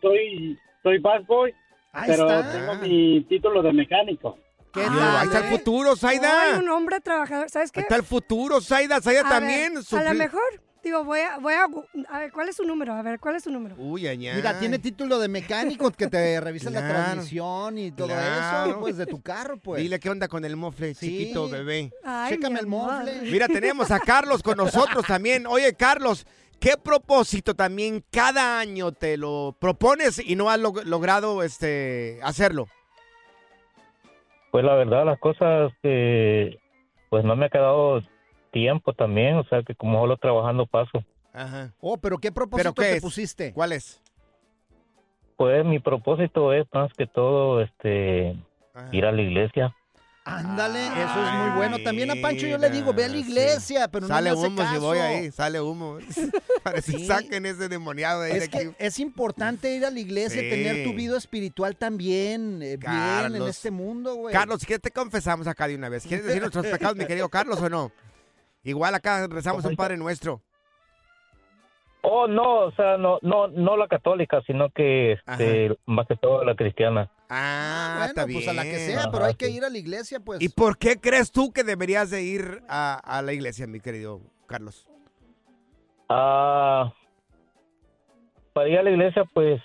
[0.00, 1.52] soy, soy bus boy,
[1.92, 2.52] Ahí pero está.
[2.52, 4.38] tengo mi título de mecánico.
[4.72, 5.58] ¿Qué Ah, Dios, ahí está el eh?
[5.58, 6.58] futuro, Ay, Zaida.
[6.58, 7.50] un hombre trabajador.
[7.50, 7.80] ¿Sabes qué?
[7.80, 9.00] Ahí está el futuro, Zaida.
[9.02, 9.74] Zaida A también.
[9.74, 10.40] ver, a lo mejor,
[10.82, 11.66] digo, voy a, voy a,
[12.08, 12.94] a ver, ¿cuál es su número?
[12.94, 13.74] A ver, ¿cuál es su número?
[13.76, 14.16] Uy, ay.
[14.16, 18.70] Mira, tiene título de mecánico que te revisa la transmisión y todo Claro.
[18.70, 19.82] eso, pues, de tu carro, pues.
[19.82, 21.06] Dile qué onda con el mofle, Sí.
[21.18, 21.92] chiquito, bebé.
[22.02, 23.20] Ay, Chécame el mofle.
[23.30, 25.46] Mira, tenemos a Carlos con nosotros también.
[25.46, 26.26] Oye, Carlos,
[26.62, 32.68] ¿qué propósito también cada año te lo propones y no has log- logrado este hacerlo?
[34.52, 36.58] Pues la verdad, las cosas que
[37.10, 38.00] pues no me ha quedado
[38.52, 41.02] tiempo también, o sea que como solo trabajando paso.
[41.32, 41.72] Ajá.
[41.80, 43.02] Oh, pero ¿qué propósito ¿Pero qué te es?
[43.02, 43.52] pusiste?
[43.52, 44.00] ¿Cuál es?
[45.36, 48.36] Pues mi propósito es más que todo este
[48.92, 49.74] ir a la iglesia.
[50.24, 51.78] Ándale, eso es muy bueno.
[51.82, 54.48] También a Pancho yo le digo, ve a la iglesia, pero sale no me hace
[54.52, 54.80] humo si caso.
[54.80, 55.98] voy ahí, sale humo.
[56.62, 57.06] Parece Sí.
[57.06, 58.58] saquen ese demoniado de ahí de Es aquí.
[58.58, 60.48] que es importante ir a la iglesia, Sí.
[60.48, 63.48] tener tu vida espiritual también eh, bien en Carlos.
[63.48, 64.32] este mundo, güey.
[64.32, 66.06] Carlos, ¿qué te confesamos acá de una vez?
[66.06, 67.90] ¿Quieres decir nuestros pecados, mi querido Carlos, o no?
[68.62, 70.40] Igual acá rezamos un Padre Nuestro.
[72.04, 76.44] Oh, no, o sea, no no no la católica, sino que este, más que todo
[76.44, 77.10] la cristiana.
[77.34, 78.38] Ah, bueno, está bien.
[78.40, 80.40] pues a la que sea, pero hay que ir a la iglesia, pues.
[80.42, 84.20] ¿Y por qué crees tú que deberías de ir a, a la iglesia, mi querido
[84.46, 84.86] Carlos?
[86.08, 86.92] Ah,
[88.52, 89.60] para ir a la iglesia, pues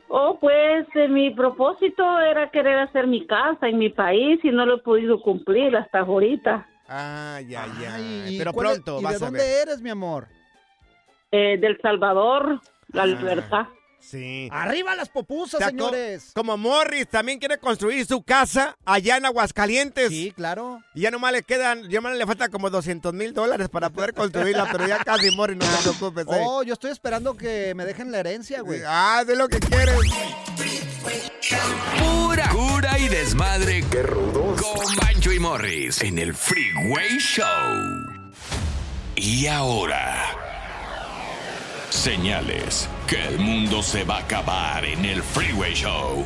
[0.08, 4.66] Oh, pues eh, mi propósito era querer hacer mi casa en mi país y no
[4.66, 6.68] lo he podido cumplir hasta ahorita.
[6.88, 8.00] Ah, ya, ya.
[8.00, 9.68] ¿Y Pero es- pronto ¿Y vas de a dónde ver.
[9.68, 10.28] eres, mi amor?
[11.32, 13.06] Eh, del Salvador, la Ah.
[13.08, 13.66] libertad.
[14.10, 14.48] Sí.
[14.52, 16.32] ¡Arriba las popusas, O sea, co- señores!
[16.34, 20.10] Como Morris también quiere construir su casa allá en Aguascalientes.
[20.10, 20.82] Sí, claro.
[20.94, 24.14] Y ya nomás le quedan, ya nomás le falta como 200 mil dólares para poder
[24.14, 26.26] construirla, pero ya casi Morris, no te preocupes.
[26.28, 26.42] eh.
[26.46, 28.82] Oh, yo estoy esperando que me dejen la herencia, güey.
[28.86, 29.96] Ah, de lo que quieres.
[32.00, 33.84] Pura cura y desmadre.
[33.92, 34.62] ¡Qué rudos!
[34.62, 37.46] Con Bancho y Morris en el Freeway Show.
[39.16, 40.45] Y ahora.
[41.96, 46.26] Señales que el mundo se va a acabar en el Freeway Show.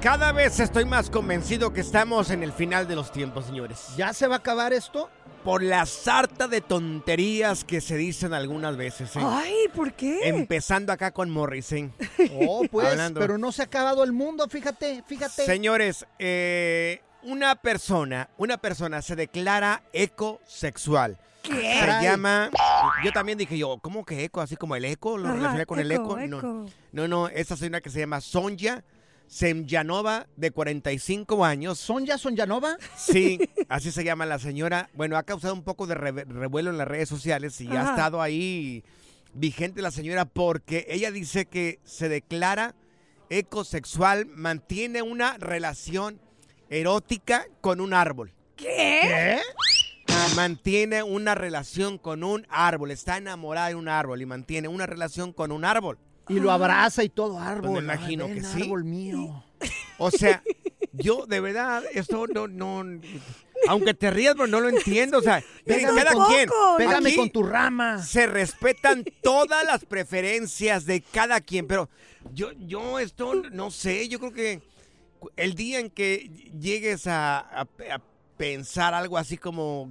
[0.00, 3.88] Cada vez estoy más convencido que estamos en el final de los tiempos, señores.
[3.98, 5.10] ¿Ya se va a acabar esto?
[5.44, 9.14] Por la sarta de tonterías que se dicen algunas veces.
[9.14, 9.20] ¿eh?
[9.22, 10.20] Ay, ¿por qué?
[10.26, 11.70] Empezando acá con Morris.
[11.72, 11.90] ¿eh?
[12.48, 13.20] Oh, pues, Hablando.
[13.20, 15.44] pero no se ha acabado el mundo, fíjate, fíjate.
[15.44, 21.18] Señores, eh, una persona, una persona se declara ecosexual.
[21.42, 21.52] ¿Qué?
[21.80, 22.50] Se llama.
[23.04, 24.40] Yo también dije yo, ¿cómo que eco?
[24.40, 26.18] Así como el eco, lo Ajá, relacioné con el eco.
[26.26, 28.84] No, no, no, esa señora que se llama Sonja
[29.26, 31.78] Semyanova, de 45 años.
[31.78, 32.76] ¿Sonja Sonyanova?
[32.96, 33.38] Sí,
[33.68, 34.90] así se llama la señora.
[34.94, 38.20] Bueno, ha causado un poco de re- revuelo en las redes sociales y ha estado
[38.20, 38.82] ahí
[39.32, 42.74] vigente la señora porque ella dice que se declara
[43.30, 46.20] ecosexual, mantiene una relación
[46.68, 48.32] erótica con un árbol.
[48.56, 49.38] ¿Qué?
[50.36, 55.32] Mantiene una relación con un árbol, está enamorada de un árbol y mantiene una relación
[55.32, 55.98] con un árbol.
[56.28, 57.70] Y lo abraza y todo árbol.
[57.72, 58.62] Pues me imagino Ay, que sí.
[58.62, 59.44] árbol mío.
[59.98, 60.42] O sea,
[60.92, 62.84] yo de verdad, esto no, no,
[63.68, 65.18] aunque te rías, pero no lo entiendo.
[65.18, 66.48] O sea, Pégame cada con- quien.
[66.78, 68.02] Pégame Aquí con tu rama.
[68.02, 71.88] Se respetan todas las preferencias de cada quien, pero
[72.32, 74.62] yo, yo esto no sé, yo creo que
[75.36, 77.62] el día en que llegues a, a-
[77.92, 78.00] a
[78.40, 79.90] pensar algo así como,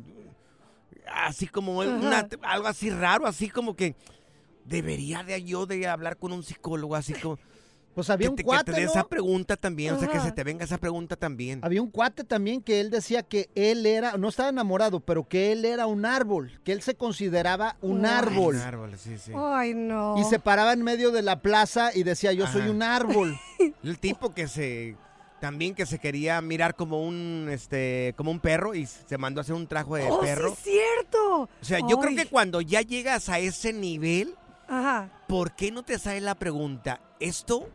[1.08, 3.96] así como una- algo así raro, así como que
[4.66, 7.38] debería de yo de hablar con un psicólogo, así como...
[7.94, 8.92] Pues había que un te, que cuate, te dé ¿no?
[8.92, 11.60] esa pregunta también, o sea, que se te venga esa pregunta también.
[11.64, 15.52] Había un cuate también que él decía que él era, no estaba enamorado, pero que
[15.52, 18.12] él era un árbol, que él se consideraba un Ay.
[18.14, 18.56] árbol.
[18.56, 19.32] Un árbol, sí, sí.
[19.36, 20.18] Ay, no.
[20.18, 23.38] Y se paraba en medio de la plaza y decía, yo soy un árbol.
[23.84, 24.96] El tipo que se
[25.40, 29.44] también que se quería mirar como un este como un perro y se mandó a
[29.44, 30.50] hacer un trajo de oh, perro.
[30.50, 31.42] sí es cierto.
[31.42, 34.36] O sea, yo creo que cuando ya llegas a ese nivel,
[34.68, 35.10] Ajá.
[35.28, 37.02] ¿por qué no te sale la pregunta?
[37.20, 37.70] Esto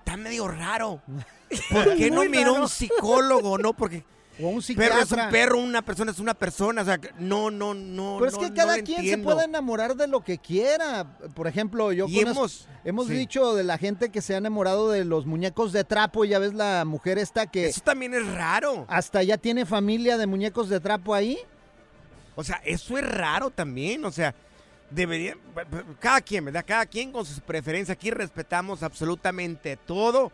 [0.00, 1.02] está medio raro.
[1.70, 3.72] ¿Por qué no miró un psicólogo, no?
[3.72, 4.04] Porque
[4.40, 5.30] O un perro es un psiquiatra.
[5.30, 8.54] perro, una persona es una persona, o sea, no no no Pero es que no
[8.54, 9.30] cada quien entiendo.
[9.30, 11.06] se puede enamorar de lo que quiera.
[11.34, 13.14] Por ejemplo, yo Y hemos- hemos sí.
[13.14, 16.24] dicho de la gente que se ha enamorado de los muñecos de trapo.
[16.24, 18.86] Ya ves la mujer esta que Eso también es raro.
[18.88, 21.38] hasta ya tiene familia de muñecos de trapo ahí.
[22.34, 24.34] O sea, eso es raro también, o sea,
[24.90, 25.36] debería,
[26.00, 26.64] cada quien, ¿verdad?
[26.66, 30.32] Cada quien con sus preferencias, aquí respetamos absolutamente todo,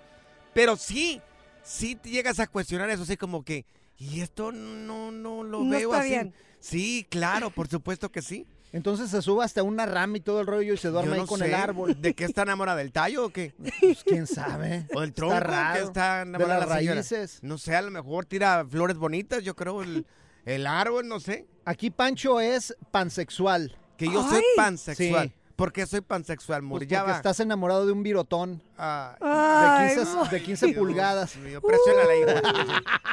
[0.54, 1.20] pero sí,
[1.62, 3.66] sí te llegas a cuestionar eso, así como que,
[4.00, 6.08] y esto no, no lo No veo está así.
[6.10, 6.34] bien.
[6.58, 8.46] Sí, claro, por supuesto que sí.
[8.72, 11.40] Entonces se sube hasta una rama y todo el rollo y se duerme ahí con
[11.40, 12.00] sé, el árbol.
[12.00, 12.78] ¿De qué está enamorada?
[12.78, 13.52] ¿Del tallo o qué?
[13.80, 14.86] Pues quién sabe.
[14.94, 15.40] ¿O del Está tronco?
[15.40, 15.78] raro.
[15.80, 16.94] ¿Qué está De enamorada las la señora?
[16.96, 17.38] raíces.
[17.42, 20.06] No sé, a lo mejor tira flores bonitas, yo creo, el,
[20.44, 21.46] el árbol, no sé.
[21.64, 23.76] Aquí Pancho es pansexual.
[23.96, 24.44] Que yo soy Ay.
[24.56, 25.28] pansexual.
[25.28, 25.34] Sí.
[25.60, 26.86] ¿Por qué soy pansexual, Pues Muri?
[26.86, 27.16] porque va.
[27.16, 30.24] estás enamorado de un virotón Ah, Ay, de 15, no.
[30.24, 31.36] de 15 Dios pulgadas.
[31.36, 32.36] mío, presiónale ahí, güey.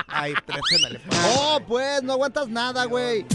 [0.08, 1.02] Ay, presiónale.
[1.36, 3.26] Oh, pues, no aguantas nada, güey.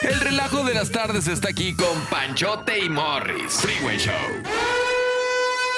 [0.00, 3.52] El relajo de las tardes está aquí con Panchote y Morris.
[3.60, 4.14] Freeway Show.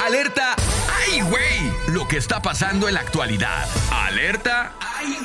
[0.07, 0.55] Alerta.
[0.91, 1.52] ¡Ay, güey!
[1.89, 3.66] Lo que está pasando en la actualidad.
[3.91, 4.72] Alerta.
[4.80, 5.16] ¡Ay!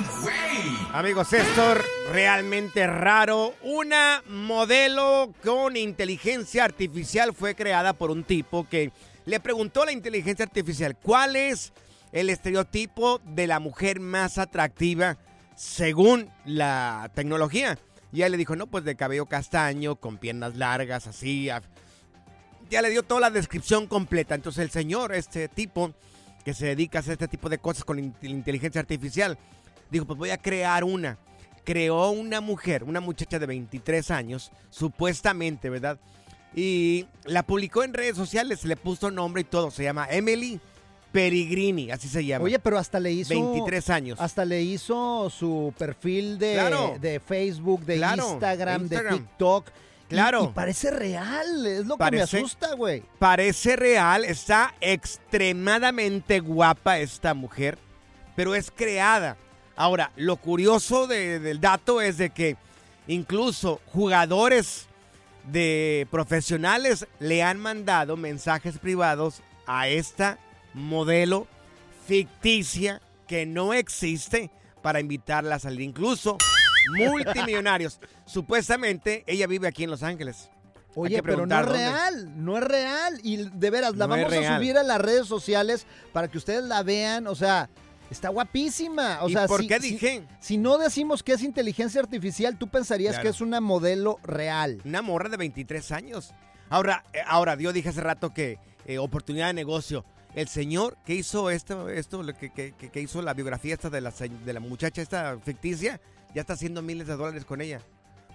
[0.91, 1.77] Amigos, esto es
[2.11, 3.53] realmente raro.
[3.61, 8.91] Una modelo con inteligencia artificial fue creada por un tipo que
[9.25, 11.73] Le preguntó a la inteligencia artificial, ¿cuál es
[12.13, 15.17] el estereotipo de la mujer más atractiva
[15.55, 17.77] según la tecnología?
[18.13, 21.49] Y ella le dijo, no, pues de cabello castaño, con piernas largas, así.
[22.69, 24.33] Ya le dio toda la descripción completa.
[24.33, 25.93] Entonces el señor, este tipo,
[26.47, 29.37] que se dedica a hacer este tipo de cosas con in- inteligencia artificial,
[29.91, 31.17] dijo, pues voy a crear una.
[31.65, 35.99] Creó una mujer, una muchacha de 23 años, supuestamente, ¿verdad?
[36.55, 39.71] Y la publicó en redes sociales, le puso nombre y todo.
[39.71, 40.61] Se llama Emily
[41.11, 42.45] Peregrini, así se llama.
[42.45, 43.33] Oye, pero hasta le hizo.
[43.33, 44.21] 23 años.
[44.21, 46.95] Hasta le hizo su perfil de, Claro.
[47.01, 49.19] de Facebook, de Claro, Instagram, de de Instagram.
[49.19, 49.67] TikTok.
[50.09, 50.45] Claro.
[50.45, 51.65] Y, parece real.
[51.65, 53.03] Es lo que me asusta, güey.
[53.19, 57.77] Parece real, está extremadamente guapa esta mujer,
[58.35, 59.37] pero es creada.
[59.75, 62.55] Ahora, lo curioso de- del dato es de que
[63.07, 64.87] incluso jugadores
[65.51, 70.39] de profesionales le han mandado mensajes privados a esta
[70.73, 71.47] modelo
[72.07, 74.49] ficticia que no existe
[74.81, 75.81] para invitarla a salir.
[75.81, 76.37] Incluso
[76.95, 77.99] multimillonarios.
[78.25, 80.49] Supuestamente ella vive aquí en Los Ángeles.
[80.95, 81.77] Oye, pero no es dónde.
[81.79, 83.19] real, no es real.
[83.21, 86.63] Y de veras, la No vamos a subir a las redes sociales para que ustedes
[86.63, 87.27] la vean.
[87.27, 87.69] O sea,
[88.09, 89.19] está guapísima.
[89.21, 90.23] O ¿Y sea, por si- qué dije?
[90.39, 93.23] Si, no decimos que es inteligencia artificial, tú pensarías Claro.
[93.23, 94.81] que es una modelo real.
[94.85, 96.33] Una morra de 23 años.
[96.69, 100.03] Ahora, eh, ahora yo dije hace rato que eh, oportunidad de negocio.
[100.33, 104.11] El señor que hizo esto, esto que, que- que- hizo la biografía esta de la,
[104.11, 106.01] de la muchacha esta ficticia,
[106.33, 107.81] ya está haciendo miles de dólares con ella.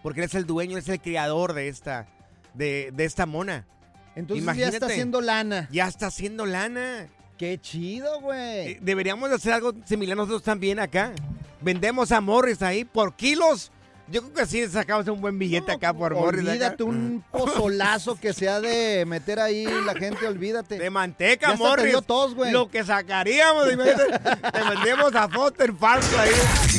[0.03, 2.07] Porque él es el dueño, él es el creador de esta,
[2.55, 3.67] de, de esta mona.
[4.15, 5.69] Entonces ya está haciendo lana.
[5.71, 7.09] Ya está haciendo lana.
[7.39, 8.73] Qué chido, güey.
[8.73, 11.13] Eh, Deberíamos de hacer algo similar nosotros también acá.
[11.61, 13.73] Vendemos a Morris ahí por kilos.
[14.09, 16.41] Yo creo que sí sacamos un buen billete acá por Morris.
[16.43, 16.51] acá.
[16.51, 20.79] Olvídate un pozolazo que se ha de meter ahí la gente, olvídate.
[20.79, 21.97] De manteca, Ya Morris.
[22.07, 22.35] tos.
[22.51, 24.19] Lo que sacaríamos, imagínate,
[24.53, 26.31] te vendemos a Foster Farm ahí.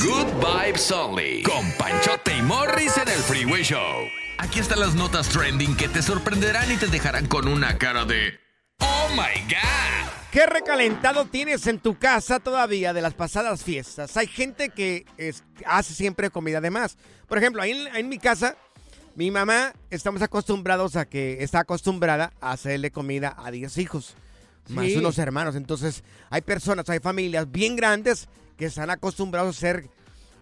[0.02, 1.44] Good Vibes Only.
[1.44, 3.80] Con Panchote y Morris en el Freeway Show.
[4.40, 8.43] Aquí están las notas trending que te sorprenderán y te dejarán con una cara de.
[8.80, 10.10] ¡Oh my God!
[10.32, 14.18] ¿Qué recalentado tienes en tu casa todavía de las pasadas fiestas?
[14.18, 16.98] Hay gente que es- hace siempre comida de más.
[17.28, 18.56] Por ejemplo, ahí en, mi casa,
[19.16, 24.16] mi mamá, estamos acostumbrados a que está acostumbrada a hacerle comida a 10 hijos,
[24.70, 24.96] más Sí.
[24.98, 25.56] unos hermanos.
[25.56, 29.90] Entonces, hay personas, hay familias bien grandes que están acostumbrados a hacer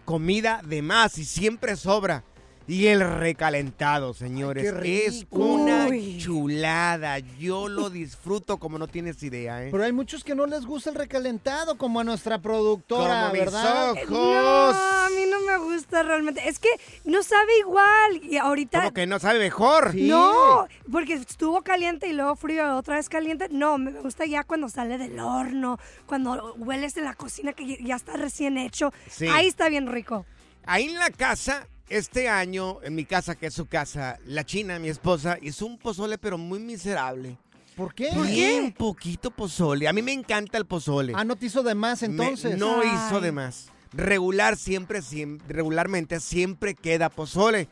[0.06, 2.24] comida de más y siempre sobra.
[2.68, 6.18] Y el recalentado, señores, qué es una Uy.
[6.18, 7.18] chulada.
[7.18, 9.68] Yo lo disfruto como no tienes idea, ¿eh?
[9.72, 13.40] Pero hay muchos que no les gusta el recalentado, como a nuestra productora, Como mis
[13.44, 13.90] ¿verdad?
[13.92, 14.10] ojos.
[14.10, 16.48] No, a mí no me gusta realmente.
[16.48, 16.68] Es que
[17.04, 18.22] no sabe igual.
[18.22, 18.78] Y ahorita.
[18.78, 19.94] Como que no sabe mejor.
[19.94, 23.48] No, porque estuvo caliente y luego frío, otra vez caliente.
[23.50, 27.96] No, me gusta ya cuando sale del horno, cuando hueles en la cocina que ya
[27.96, 28.92] está recién hecho.
[29.10, 29.26] Sí.
[29.26, 30.24] Ahí está bien rico.
[30.64, 34.78] Ahí en la casa, este año, en mi casa, que es su casa, la china,
[34.78, 37.36] mi esposa, hizo un pozole, pero muy miserable.
[37.76, 38.10] ¿Por qué?
[38.26, 39.88] Bien poquito pozole.
[39.88, 41.12] A mí me encanta el pozole.
[41.16, 42.58] Ah, no te hizo de más Me- entonces.
[42.58, 42.88] no Ay.
[42.94, 43.68] hizo de más.
[43.92, 47.68] Regular siempre, siempre, regularmente siempre queda pozole.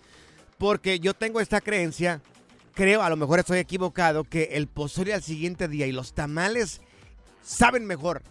[0.59, 2.21] Porque yo tengo esta creencia,
[2.75, 6.81] creo, a lo mejor estoy equivocado, que el pozole al siguiente día y los tamales
[7.43, 8.23] saben mejor.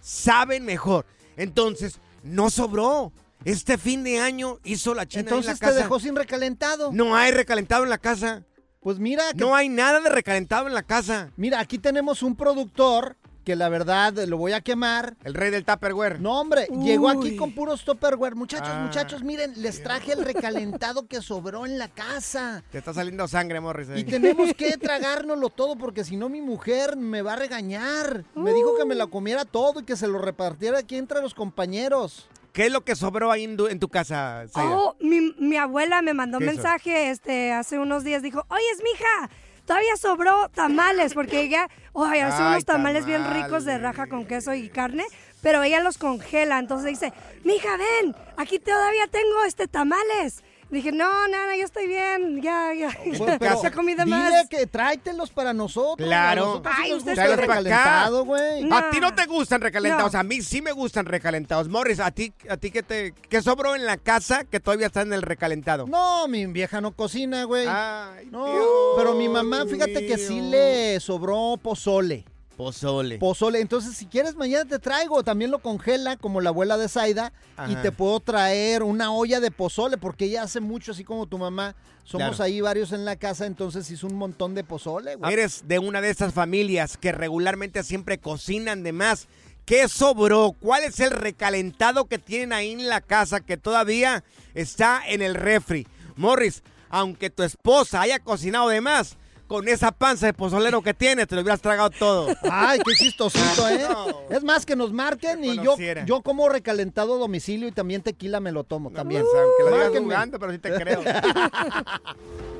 [0.00, 1.06] Saben mejor.
[1.36, 3.12] Entonces, no sobró.
[3.44, 5.78] Este fin de año hizo la china en la Entonces te casa.
[5.78, 6.90] dejó sin recalentado.
[6.92, 8.44] No hay recalentado en la casa.
[8.80, 9.22] Pues mira.
[9.32, 11.30] que- No hay nada de recalentado en la casa.
[11.36, 15.16] Mira, aquí tenemos un productor que la verdad lo voy a quemar.
[15.24, 16.20] El rey del Tupperware.
[16.20, 18.34] No, hombre, llegó aquí con puros Tupperware.
[18.34, 18.82] Muchachos, Ah.
[18.84, 22.62] muchachos, miren, les traje el recalentado que sobró en la casa.
[22.70, 23.88] Te está saliendo sangre, Morris.
[23.88, 24.00] eh.
[24.00, 28.24] Y tenemos que tragárnoslo todo porque si no mi mujer me va a regañar.
[28.34, 31.32] Me dijo que me lo comiera todo y que se lo repartiera aquí entre los
[31.34, 32.28] compañeros.
[32.58, 34.44] ¿Qué es lo que sobró ahí en tu, en tu casa?
[34.54, 38.20] Oh, mi, mi abuela me mandó un mensaje este, hace unos días.
[38.20, 39.30] Dijo, oye, mija,
[39.64, 41.14] todavía sobró tamales.
[41.14, 45.04] Porque ella, oye, hace Ay, unos tamales, bien ricos de raja con queso y carne.
[45.40, 46.58] Pero ella los congela.
[46.58, 47.12] Entonces dice,
[47.44, 50.42] mija, ven, aquí todavía tengo este tamales.
[50.70, 52.42] Dije, no, nana, yo estoy bien.
[52.42, 52.90] Ya, ya.
[53.62, 54.48] Ya comí de dile más.
[54.48, 56.06] que tráetelos para nosotros.
[56.06, 56.44] Claro.
[56.46, 57.40] nosotros sí Ay, nos gusta para acá.
[57.40, 58.72] recalentado, güey.
[58.72, 60.18] A ti no te gustan recalentados, No.
[60.18, 61.68] a mí sí me gustan recalentados.
[61.68, 65.02] Morris, ¿a ti, a ti qué, te, qué sobró en la casa que todavía está
[65.02, 65.86] en el recalentado?
[65.86, 67.66] No, mi vieja no cocina, güey.
[67.68, 68.66] Ay, no, Dios
[68.96, 72.24] pero mi mamá, fíjate que sí le sobró pozole.
[72.58, 73.18] Pozole.
[73.18, 73.60] Pozole.
[73.60, 75.22] Entonces, si quieres, mañana te traigo.
[75.22, 77.32] También lo congela, como la abuela de Zaida.
[77.68, 81.38] Y te puedo traer una olla de pozole, porque ella hace mucho, así como tu
[81.38, 81.76] mamá.
[82.02, 82.44] Somos Claro.
[82.44, 85.32] ahí varios en la casa, entonces hizo un montón de pozole, güey.
[85.32, 89.28] Eres de una de esas familias que regularmente siempre cocinan de más.
[89.64, 90.56] ¿Qué sobró?
[90.58, 95.34] ¿Cuál es el recalentado que tienen ahí en la casa que todavía está en el
[95.34, 95.86] refri?
[96.16, 99.16] Morris, aunque tu esposa haya cocinado de más,
[99.48, 102.28] con esa panza de pozolero que tienes, te lo hubieras tragado todo.
[102.50, 103.88] Ay, qué chistosito, ¿eh?
[104.30, 105.74] Es más, que nos marquen y yo,
[106.06, 109.22] yo como recalentado a domicilio y también tequila me lo tomo también.
[109.22, 111.02] aunque lo digas jugando, pero sí te creo.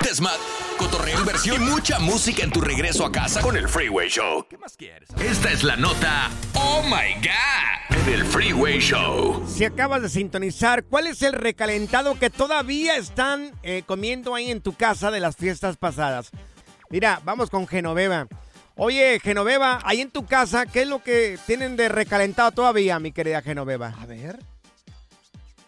[0.00, 0.36] Desmad,
[0.78, 4.46] cotorreo, inversión y mucha música en tu regreso a casa con el Freeway Show.
[4.48, 5.08] ¿Qué más quieres?
[5.20, 9.46] Esta es la nota Oh My God del Freeway Show.
[9.46, 14.60] Si acabas de sintonizar, ¿cuál es el recalentado que todavía están eh, comiendo ahí en
[14.60, 16.30] tu casa de las fiestas pasadas?
[16.90, 18.26] Mira, vamos con Genoveva.
[18.74, 23.12] Oye, Genoveva, ahí en tu casa, ¿qué es lo que tienen de recalentado todavía, mi
[23.12, 23.94] querida Genoveva?
[24.00, 24.38] A ver.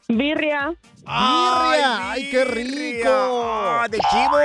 [0.09, 0.69] Birria.
[0.69, 2.11] ¡Birria!
[2.13, 3.09] ¡Ay, qué rico!
[3.11, 4.37] Ah, ¿De chivo?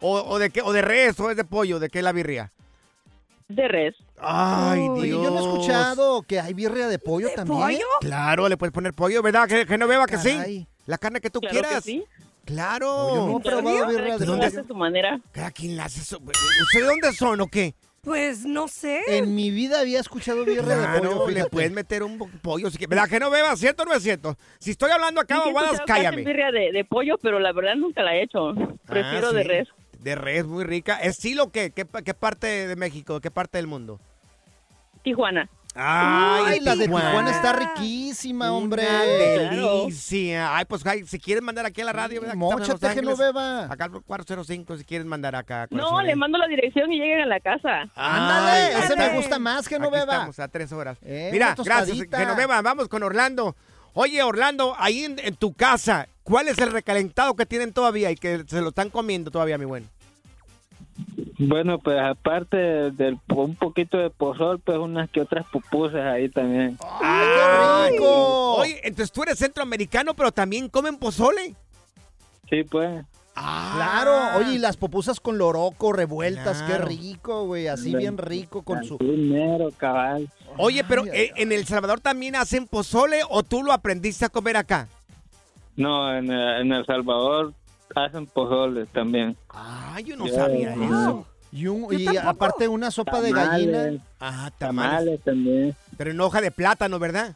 [0.00, 0.62] ¿O, o de qué?
[0.62, 1.18] ¿O de res?
[1.20, 1.78] ¿O es de pollo?
[1.78, 2.52] ¿De qué es la birria?
[3.48, 3.94] De res.
[4.20, 5.22] Ay, Uy, Dios.
[5.24, 7.80] yo no he escuchado que hay birria de pollo también.
[8.00, 10.66] Claro, le puedes poner pollo, ¿verdad, Ge- Genoveva, que sí?
[10.86, 11.84] La carne que tú Claro que quieras.
[11.84, 12.04] sí.
[12.44, 13.14] Claro.
[13.14, 14.46] yo no he probado birria de Cada quien pollo.
[14.46, 15.20] hace su manera.
[15.32, 16.16] Cada quien la hace su...
[16.16, 17.74] ¿Ustedes dónde son o qué?
[18.02, 19.00] Pues no sé.
[19.08, 21.28] En mi vida había escuchado birria de Claro, pollo.
[21.30, 22.70] le puedes meter un po- pollo.
[22.70, 22.88] Si quieres.
[22.90, 23.54] ¿Verdad que no beba?
[23.56, 24.36] ¿Cierto o no es cierto?
[24.58, 26.24] Si estoy hablando acá, Sí, que hacen cállame.
[26.24, 28.54] birria de, de pollo, pero la verdad nunca la he hecho.
[28.86, 29.48] Prefiero Ah, de sí.
[29.48, 29.68] res.
[29.98, 30.96] De res, muy rica.
[30.96, 31.72] ¿Estilo qué?
[31.72, 33.20] ¿Qué, qué parte de México?
[33.20, 34.00] ¿Qué parte del mundo?
[35.02, 35.50] Tijuana.
[35.74, 38.82] Ay, Ay, la de Tijuana está riquísima, hombre.
[38.86, 40.56] Una delicia.
[40.56, 42.34] Ay, pues ay, si quieres mandar aquí a la radio, ¿verdad?
[42.34, 42.94] Móchate, Ángeles.
[43.16, 43.64] Genoveva.
[43.72, 45.68] Acá al 405 si quieres mandar acá.
[45.70, 47.82] No, le mando la dirección y lleguen a la casa.
[47.94, 50.00] Ándale, Ay, ese me gusta más, Aquí Genoveva.
[50.12, 50.98] estamos a tres horas.
[51.02, 52.18] Eh, Mira, gracias, tostadita.
[52.18, 52.60] Genoveva.
[52.62, 53.54] Vamos con Orlando.
[53.94, 58.16] Oye, Orlando, ahí en, en tu casa, ¿cuál es el recalentado que tienen todavía y
[58.16, 59.88] que se lo están comiendo todavía, mi buen?
[61.38, 62.56] Bueno, pues aparte
[62.90, 66.76] del un poquito de pozol, pues unas que otras pupusas ahí también.
[67.00, 68.54] ¡Ay, rico!
[68.56, 71.54] Oye, entonces tú eres centroamericano, pero también comen pozole.
[72.48, 73.04] Sí, pues.
[73.32, 78.84] Claro, oye, y las pupusas con loroco revueltas, qué rico, güey, así bien rico con
[78.84, 78.98] su...
[78.98, 80.28] Dinero, cabal.
[80.58, 84.58] Oye, pero eh, ¿en El Salvador también hacen pozole o tú lo aprendiste a comer
[84.58, 84.88] acá?
[85.76, 87.54] No, en, eh, en El Salvador
[87.94, 89.36] hacen pozole también.
[89.48, 90.84] Ay, yo no sabía no.
[90.84, 91.26] eso.
[91.52, 93.92] Y, un- y aparte una sopa de gallina.
[94.20, 95.20] Ajá, Tamales tamales.
[95.24, 95.76] también.
[95.96, 97.34] Pero en hoja de plátano, ¿verdad?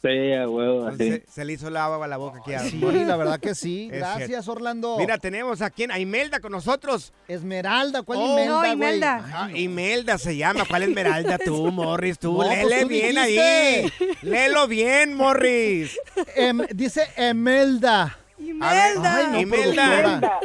[0.00, 1.02] Sí, a huevo, así.
[1.02, 2.54] Entonces, se, se le hizo la agua a la boca aquí.
[2.54, 3.88] a- Sí, la verdad que sí.
[3.92, 4.52] Es Gracias, cierto.
[4.52, 4.96] Orlando.
[4.96, 7.12] Mira, tenemos aquí a Imelda con nosotros.
[7.26, 8.72] Esmeralda, ¿cuál Oh, Imelda, no?
[8.72, 9.24] Imelda.
[9.32, 10.64] Ah, Imelda se llama.
[10.68, 12.16] ¿Cuál Esmeralda tú, Morris?
[12.18, 13.40] Tú, No, pues léele bien dijiste.
[13.40, 13.92] ahí.
[14.22, 15.96] Léelo bien, Morris.
[16.36, 18.17] Em- dice Emelda.
[18.38, 19.14] Imelda.
[19.16, 20.40] Ay, no, Imelda.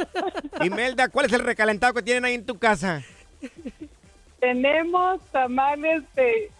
[0.62, 3.02] Imelda, ¿cuál es el recalentado que tienen ahí en tu casa?
[4.40, 6.50] Tenemos tamales de,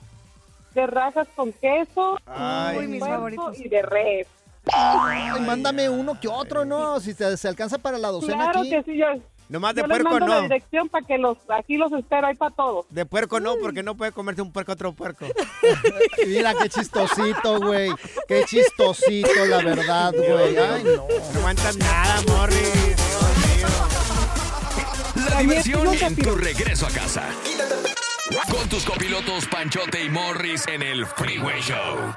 [0.74, 3.58] de rajas con queso, Ay, con mis favoritos.
[3.60, 4.26] y de res.
[4.72, 6.98] Ay, mándame uno que otro, ¿no?
[7.00, 8.70] Si se, se alcanza para la docena Claro aquí.
[8.70, 9.06] que sí, yo,
[9.54, 10.42] Nomás de yo les puerco mando la no.
[10.42, 12.86] dirección para que los aquí los espero ahí para todos.
[12.90, 15.26] De puerco no, porque no puede comerse un puerco otro puerco.
[16.26, 17.92] Mira qué chistosito, güey.
[18.26, 20.58] Qué chistosito, la verdad, güey.
[20.58, 21.06] Ay, no.
[21.32, 22.96] No aguantas nada, Morris.
[25.30, 27.22] La diversión en tu regreso a casa.
[28.50, 32.12] Con tus copilotos Panchote y Morris en el Freeway Show.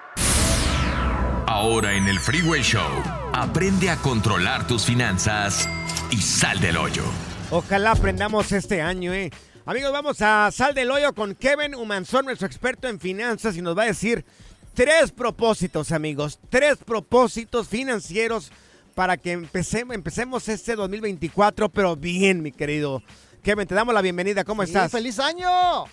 [1.45, 5.69] Ahora en el Freeway Show, aprende a controlar tus finanzas
[6.09, 7.03] y sal del hoyo.
[7.49, 9.31] Ojalá aprendamos este año, ¿eh?
[9.65, 13.77] Amigos, vamos a Sal del Hoyo con Kevin Humanzón, nuestro experto en finanzas, y nos
[13.77, 14.25] va a decir
[14.73, 16.39] tres propósitos, amigos.
[16.49, 18.51] Tres propósitos financieros
[18.95, 23.01] para que empecemos, empecemos este 2024, pero bien, mi querido
[23.43, 23.67] Kevin.
[23.67, 24.43] Te damos la bienvenida.
[24.43, 24.91] ¿Cómo Sí, estás?
[24.91, 25.85] ¡Feliz año!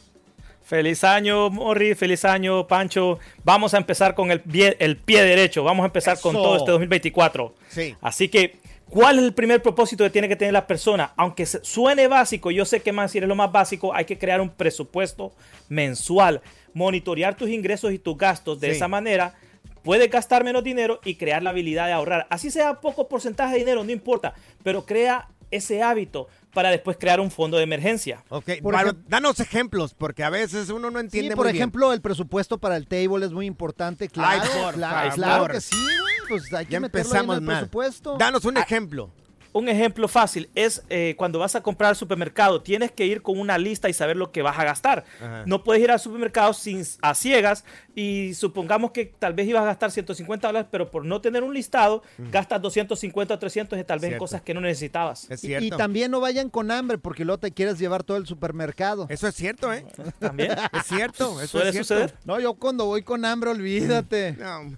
[0.65, 3.19] Feliz año, Morri, feliz año, Pancho.
[3.45, 6.71] Vamos a empezar con el pie, el pie derecho, vamos a empezar con todo este
[6.71, 7.55] 2024.
[7.69, 7.95] Sí.
[8.01, 8.59] Así que,
[8.95, 11.13] ¿cuál es el primer propósito que tiene que tener la persona?
[11.17, 14.41] Aunque suene básico, yo sé que más si eres lo más básico, hay que crear
[14.41, 15.33] un presupuesto
[15.69, 16.41] mensual,
[16.75, 18.61] monitorear tus ingresos y tus gastos.
[18.61, 18.77] De Sí.
[18.77, 19.35] esa manera,
[19.83, 22.27] puedes gastar menos dinero y crear la habilidad de ahorrar.
[22.31, 24.33] Así sea poco porcentaje de dinero, no importa,
[24.63, 28.23] pero crea ese hábito para después crear un fondo de emergencia.
[28.29, 28.75] Ok, Por
[29.09, 31.63] danos ejemplos, porque a veces uno no Sí, entiende por muy bien.
[31.63, 34.09] ejemplo, el presupuesto para el table es muy importante.
[34.09, 34.75] Claro, Ay, por
[35.15, 35.77] claro, que sí.
[36.29, 37.57] Pues hay que Ya meterlo ahí en empezamos el mal.
[37.59, 38.17] presupuesto.
[38.19, 39.11] Danos un ejemplo.
[39.55, 43.39] Un ejemplo fácil es eh, cuando vas a comprar al supermercado, tienes que ir con
[43.39, 45.05] una lista y saber lo que vas a gastar.
[45.23, 45.45] Ajá.
[45.47, 49.67] No puedes ir al supermercado sin, a ciegas y supongamos que tal vez ibas a
[49.67, 53.99] gastar 150 dólares, pero por no tener un listado, gastas 250 o 300 y tal
[54.01, 54.25] vez en Cierto.
[54.25, 55.29] cosas que no necesitabas.
[55.43, 59.07] Y, y también no vayan con hambre porque luego te quieres llevar todo el supermercado.
[59.09, 59.87] Eso es cierto, ¿eh?
[60.19, 60.51] También.
[60.73, 61.95] Es cierto, eso ¿Suele es cierto.
[61.95, 62.15] suceder?
[62.25, 64.33] No, yo cuando voy con hambre, olvídate.
[64.33, 64.77] No.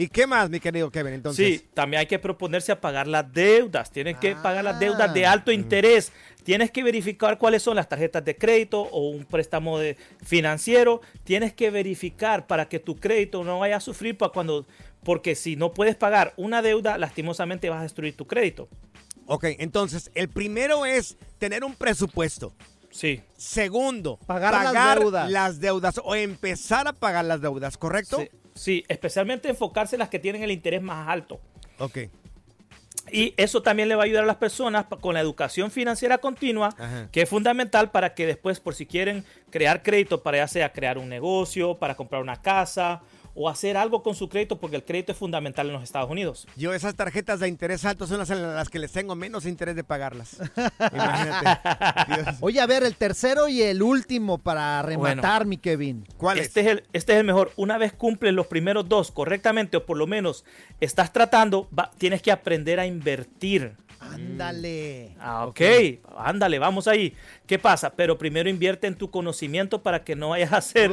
[0.00, 1.12] ¿Y qué más, mi querido Kevin?
[1.12, 3.90] Entonces, Sí, también hay que proponerse a pagar las deudas.
[3.92, 5.32] Tienes que pagar las deudas de Ah.
[5.32, 6.10] alto interés.
[6.42, 11.02] Tienes que verificar cuáles son las tarjetas de crédito o un préstamo de financiero.
[11.24, 14.66] Tienes que verificar para que tu crédito no vaya a sufrir para cuando,
[15.04, 18.70] porque si no puedes pagar una deuda, lastimosamente vas a destruir tu crédito.
[19.26, 22.54] Ok, entonces, el primero es tener un presupuesto.
[22.90, 23.22] Sí.
[23.36, 25.30] Segundo, Pagar las deudas.
[25.30, 28.18] las deudas o empezar a pagar las deudas, ¿correcto?
[28.18, 31.40] Sí, sí, especialmente enfocarse en las que tienen el interés más alto.
[31.78, 31.98] Ok.
[33.12, 36.68] Y eso también le va a ayudar a las personas con la educación financiera continua,
[36.78, 37.08] Ajá.
[37.10, 40.98] que es fundamental para que después, por si quieren crear crédito para ya sea crear
[40.98, 43.00] un negocio, para comprar una casa
[43.34, 46.46] o hacer algo con su crédito, porque el crédito es fundamental en los Estados Unidos.
[46.56, 49.76] Yo esas tarjetas de interés alto son las en las que les tengo menos interés
[49.76, 50.36] de pagarlas.
[50.92, 51.60] Imagínate.
[52.14, 52.36] Dios.
[52.40, 56.04] Oye, a ver, el tercero y el último para rematar, mi Kevin.
[56.36, 57.52] este Es el, este es el mejor.
[57.56, 60.44] Una vez cumples los primeros dos correctamente, o por lo menos
[60.80, 63.74] estás tratando, va- tienes que aprender a invertir.
[64.02, 65.14] Ándale.
[65.20, 65.60] Ah, ok,
[66.16, 67.14] ándale, vamos ahí.
[67.46, 67.90] ¿Qué pasa?
[67.90, 70.92] Pero primero invierte en tu conocimiento para que no vayas a ser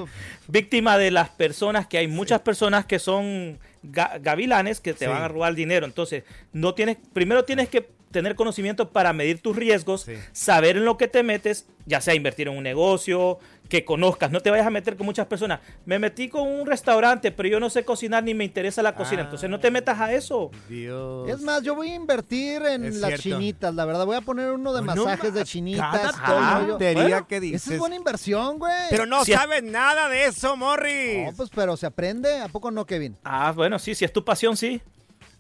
[0.50, 5.12] víctima de las personas, que hay muchas personas que son ga- gavilanes que te Sí.
[5.12, 5.86] van a robar dinero.
[5.86, 6.24] Entonces,
[6.54, 11.08] no tienes, primero tienes que tener conocimiento para medir tus riesgos, saber en lo que
[11.10, 13.38] te metes, ya sea invertir en un negocio,
[13.68, 15.60] que conozcas, no te vayas a meter con muchas personas.
[15.86, 19.22] Me metí con un restaurante, pero yo no sé cocinar ni me interesa la cocina,
[19.24, 20.52] entonces no te metas a eso.
[20.70, 21.30] Dios.
[21.30, 23.24] Es más, yo voy a invertir en Es las cierto.
[23.40, 24.06] chinitas, la verdad.
[24.06, 25.92] Voy a poner uno de No masajes de chinitas.
[26.14, 27.68] cada todo Bueno, que Esa dices.
[27.72, 28.74] es buena inversión, güey.
[28.90, 31.26] Pero no sabes nada de eso, Morris.
[31.26, 32.40] No, pues, pero se aprende.
[32.40, 33.16] ¿A poco no, Kevin?
[33.24, 34.82] Ah, bueno, sí, si es tu pasión, sí.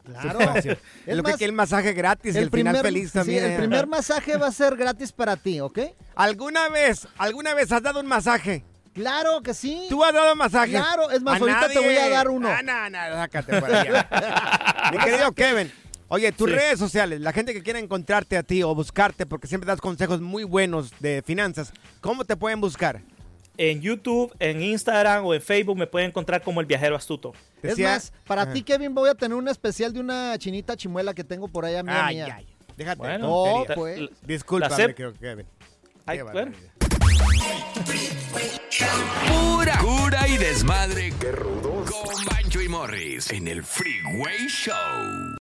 [0.08, 0.40] Claro.
[1.06, 3.44] Es lo que quiere el masaje gratis y el, final feliz sí, también.
[3.46, 5.80] el primer masaje va a ser gratis para ti, ¿ok?
[6.16, 8.64] ¿Alguna vez, alguna vez has dado un masaje?
[8.94, 9.86] Claro que sí.
[9.90, 10.72] ¿Tú has dado masaje?
[10.72, 12.48] Claro, es más, A ahorita te voy a dar uno.
[12.50, 14.08] Ah, no, no, sácate por allá.
[14.92, 15.72] Mi querido Kevin,
[16.08, 16.56] oye, tus Sí.
[16.56, 20.20] redes sociales, la gente que quiera encontrarte a ti o buscarte, porque siempre das consejos
[20.22, 23.02] muy buenos de finanzas, ¿cómo te pueden buscar?
[23.58, 27.34] En YouTube, en Instagram o en Facebook me pueden encontrar como el viajero astuto.
[27.64, 28.54] Es más, para Ajá.
[28.54, 31.82] ti, Kevin, voy a tener un especial de una chinita chimuela que tengo por allá
[31.82, 32.36] mía, Ay, mía.
[32.38, 32.48] ay,
[32.78, 32.98] déjate.
[33.00, 34.00] Bueno, No, pues.
[34.96, 35.48] Creo, Kevin.
[36.06, 36.52] Ay, bueno.
[39.28, 41.12] Pura cura y desmadre.
[41.20, 41.90] Qué rudos.
[41.90, 45.37] Con Bancho y Morris en el Freeway Show.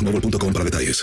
[0.00, 1.02] boostmobile.com para detalles.